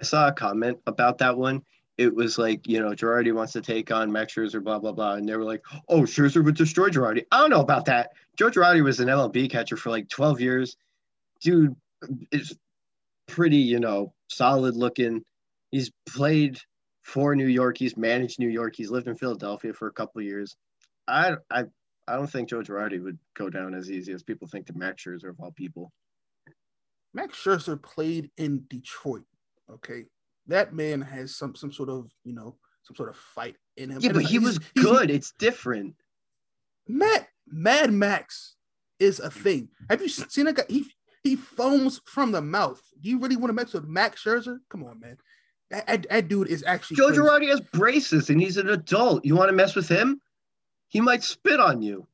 [0.00, 1.62] I saw a comment about that one
[1.98, 5.14] it was like, you know, Girardi wants to take on Max Scherzer, blah, blah, blah.
[5.14, 7.24] And they were like, oh, Scherzer would destroy Girardi.
[7.30, 8.10] I don't know about that.
[8.36, 10.76] Joe Girardi was an MLB catcher for like 12 years.
[11.40, 11.74] Dude
[12.30, 12.54] is
[13.26, 15.22] pretty, you know, solid looking.
[15.70, 16.58] He's played
[17.02, 17.78] for New York.
[17.78, 18.74] He's managed New York.
[18.76, 20.54] He's lived in Philadelphia for a couple of years.
[21.08, 21.64] I, I,
[22.08, 25.02] I don't think Joe Girardi would go down as easy as people think to Max
[25.02, 25.92] Scherzer of all people.
[27.12, 29.24] Max Scherzer played in Detroit.
[29.70, 30.04] Okay
[30.48, 33.98] that man has some some sort of you know some sort of fight in him.
[34.00, 35.10] Yeah, but he was good.
[35.10, 35.94] It's different.
[36.88, 38.54] Matt Mad Max
[38.98, 39.68] is a thing.
[39.90, 40.64] Have you seen a guy?
[40.68, 40.86] He
[41.22, 42.80] he foams from the mouth.
[43.00, 44.58] Do you really want to mess with Max Scherzer?
[44.70, 45.18] Come on, man.
[45.70, 46.98] That, that, that dude is actually.
[46.98, 49.24] Joe Girardi has braces and he's an adult.
[49.24, 50.20] You want to mess with him?
[50.88, 52.06] He might spit on you.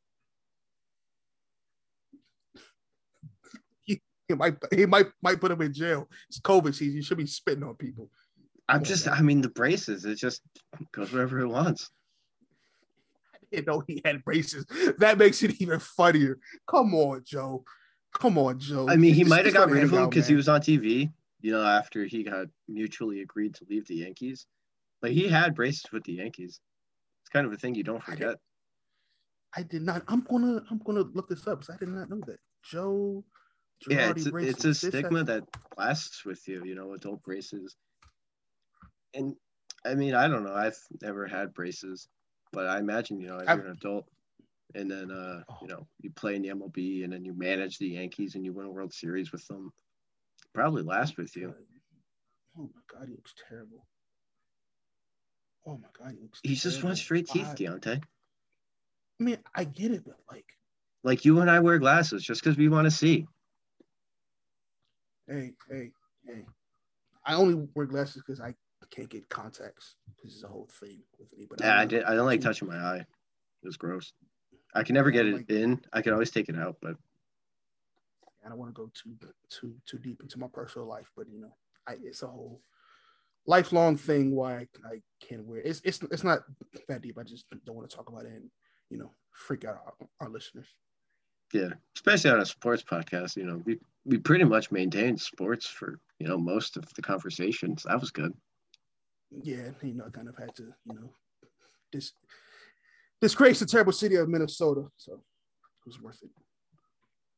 [3.82, 6.08] He, he might he might might put him in jail.
[6.28, 6.96] It's COVID season.
[6.96, 8.10] You should be spitting on people.
[8.68, 10.40] I'm just, I mean, the braces, it just
[10.92, 11.90] goes wherever it wants.
[13.34, 14.64] I didn't know he had braces.
[14.98, 16.38] That makes it even funnier.
[16.66, 17.64] Come on, Joe.
[18.14, 18.88] Come on, Joe.
[18.88, 21.52] I mean, he might have got rid of him because he was on TV, you
[21.52, 24.46] know, after he got mutually agreed to leave the Yankees.
[25.00, 26.60] But he had braces with the Yankees.
[27.22, 28.36] It's kind of a thing you don't forget.
[29.54, 30.02] I did, not.
[30.08, 32.38] I'm gonna I'm gonna look this up because I did not know that.
[32.64, 33.24] Joe
[33.84, 35.44] Girardi yeah, it's a, it's a stigma that
[35.76, 37.76] lasts with you, you know, adult braces
[39.14, 39.34] and
[39.84, 40.54] I mean, I don't know.
[40.54, 42.08] I've never had braces,
[42.52, 44.06] but I imagine you know, as you're an adult,
[44.74, 45.58] and then uh, oh.
[45.62, 48.52] you know, you play in the MLB, and then you manage the Yankees, and you
[48.52, 49.72] win a World Series with them.
[50.54, 51.54] Probably last with you.
[52.58, 53.86] Oh my God, he looks terrible.
[55.66, 56.40] Oh my God, he looks.
[56.42, 58.02] He's just one straight teeth, Deontay.
[59.20, 60.46] I mean, I get it, but like,
[61.04, 63.26] like you and I wear glasses just because we want to see.
[65.28, 65.90] Hey, hey,
[66.26, 66.44] hey!
[67.24, 68.54] I only wear glasses because I
[68.90, 69.96] can't get contacts.
[70.22, 71.46] This is a whole thing with me.
[71.48, 72.04] But yeah, I, I did.
[72.04, 73.06] I don't like touching my eye.
[73.62, 74.12] It's gross.
[74.74, 75.80] I can never get it like, in.
[75.92, 76.94] I can always take it out, but
[78.44, 79.16] I don't want to go too
[79.48, 81.10] too too deep into my personal life.
[81.16, 81.54] But you know,
[81.86, 82.60] I, it's a whole
[83.46, 85.60] lifelong thing why I, I can't wear.
[85.60, 85.66] It.
[85.66, 86.40] It's it's it's not
[86.88, 87.18] that deep.
[87.18, 88.50] I just don't want to talk about it and
[88.92, 90.68] you know freak out our, our listeners.
[91.52, 93.36] Yeah, especially on a sports podcast.
[93.36, 97.84] You know, we we pretty much maintained sports for you know most of the conversations.
[97.88, 98.32] That was good
[99.42, 101.10] yeah, you know, I kind of had to, you know,
[101.90, 102.12] dis-
[103.20, 104.86] disgrace the terrible city of Minnesota.
[104.96, 106.30] So it was worth it.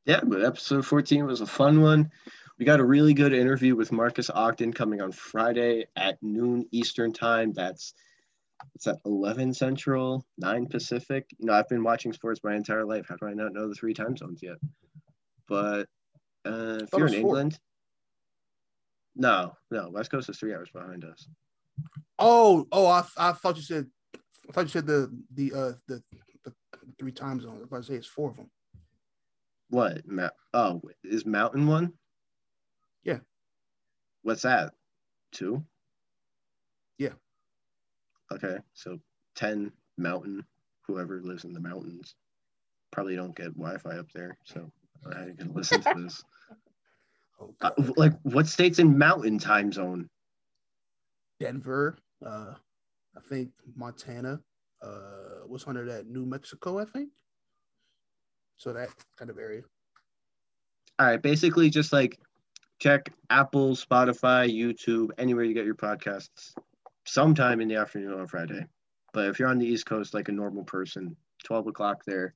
[0.06, 2.10] Yeah, but episode 14 was a fun one.
[2.58, 7.12] We got a really good interview with Marcus Ogden coming on Friday at noon Eastern
[7.12, 7.52] time.
[7.52, 7.94] That's
[8.74, 11.26] it's at 11 Central, 9 Pacific.
[11.38, 13.06] You know, I've been watching sports my entire life.
[13.08, 14.56] How do I not know the three time zones yet?
[15.48, 15.88] But
[16.44, 17.58] uh, if you're in England,
[19.16, 21.28] no, no, West Coast is three hours behind us.
[22.18, 23.86] Oh, oh, I, I thought you said,
[24.48, 26.02] I thought you said the the uh the,
[26.44, 26.52] the
[26.98, 27.62] three time zones.
[27.62, 28.50] if I was about to say it's four of them.
[29.70, 30.02] What?
[30.52, 31.92] Oh, is Mountain one?
[33.02, 33.18] Yeah.
[34.22, 34.72] What's that?
[35.32, 35.64] Two.
[36.98, 37.10] Yeah.
[38.32, 38.98] Okay, so
[39.34, 40.44] ten Mountain.
[40.86, 42.14] Whoever lives in the mountains
[42.92, 44.70] probably don't get Wi-Fi up there, so
[45.06, 46.22] I can listen to this.
[47.40, 50.08] oh, uh, like, what state's in Mountain time zone?
[51.40, 52.54] Denver, uh,
[53.16, 54.40] I think Montana,
[54.82, 57.08] uh, was under that New Mexico, I think.
[58.56, 59.62] So that kind of area.
[60.98, 62.18] All right, basically just like
[62.78, 66.52] check Apple, Spotify, YouTube, anywhere you get your podcasts
[67.04, 68.66] sometime in the afternoon on Friday.
[69.12, 72.34] But if you're on the East Coast like a normal person, 12 o'clock there.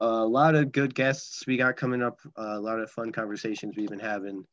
[0.00, 3.10] Uh, a lot of good guests we got coming up, uh, a lot of fun
[3.10, 4.44] conversations we've been having.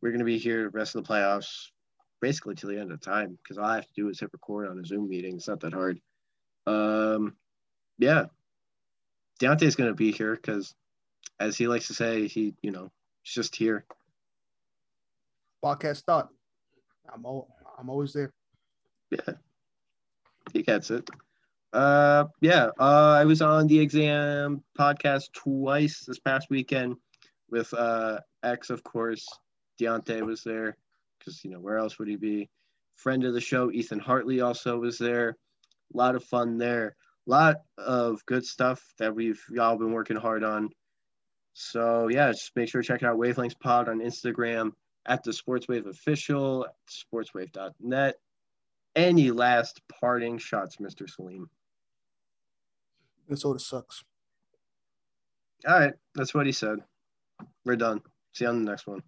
[0.00, 1.68] We're going to be here the rest of the playoffs
[2.20, 4.68] basically till the end of time because all I have to do is hit record
[4.68, 5.36] on a Zoom meeting.
[5.36, 6.00] It's not that hard.
[6.66, 7.36] Um,
[7.98, 8.26] yeah,
[9.40, 10.74] Deontay's going to be here because,
[11.38, 12.90] as he likes to say, he you know
[13.22, 13.84] he's just here.
[15.62, 16.28] Podcast thought.
[17.12, 17.48] I'm all,
[17.78, 18.32] I'm always there.
[19.12, 19.34] Yeah,
[20.54, 21.08] he gets it.
[21.72, 26.96] Uh, yeah, uh, I was on the exam podcast twice this past weekend
[27.50, 29.26] with uh X, of course.
[29.80, 30.76] Deontay was there
[31.18, 32.48] because you know where else would he be?
[32.96, 35.36] Friend of the show, Ethan Hartley also was there.
[35.92, 36.96] A lot of fun there.
[37.26, 40.70] A lot of good stuff that we've y'all been working hard on.
[41.52, 44.72] So yeah, just make sure to check out Wavelengths Pod on Instagram
[45.06, 48.16] at the Sportswave official, sportswave.net.
[48.94, 51.08] Any last parting shots, Mr.
[51.08, 51.48] Salim?
[53.26, 54.04] Minnesota sucks.
[55.66, 56.78] All right, that's what he said.
[57.64, 58.02] We're done.
[58.32, 59.02] See you on the next one.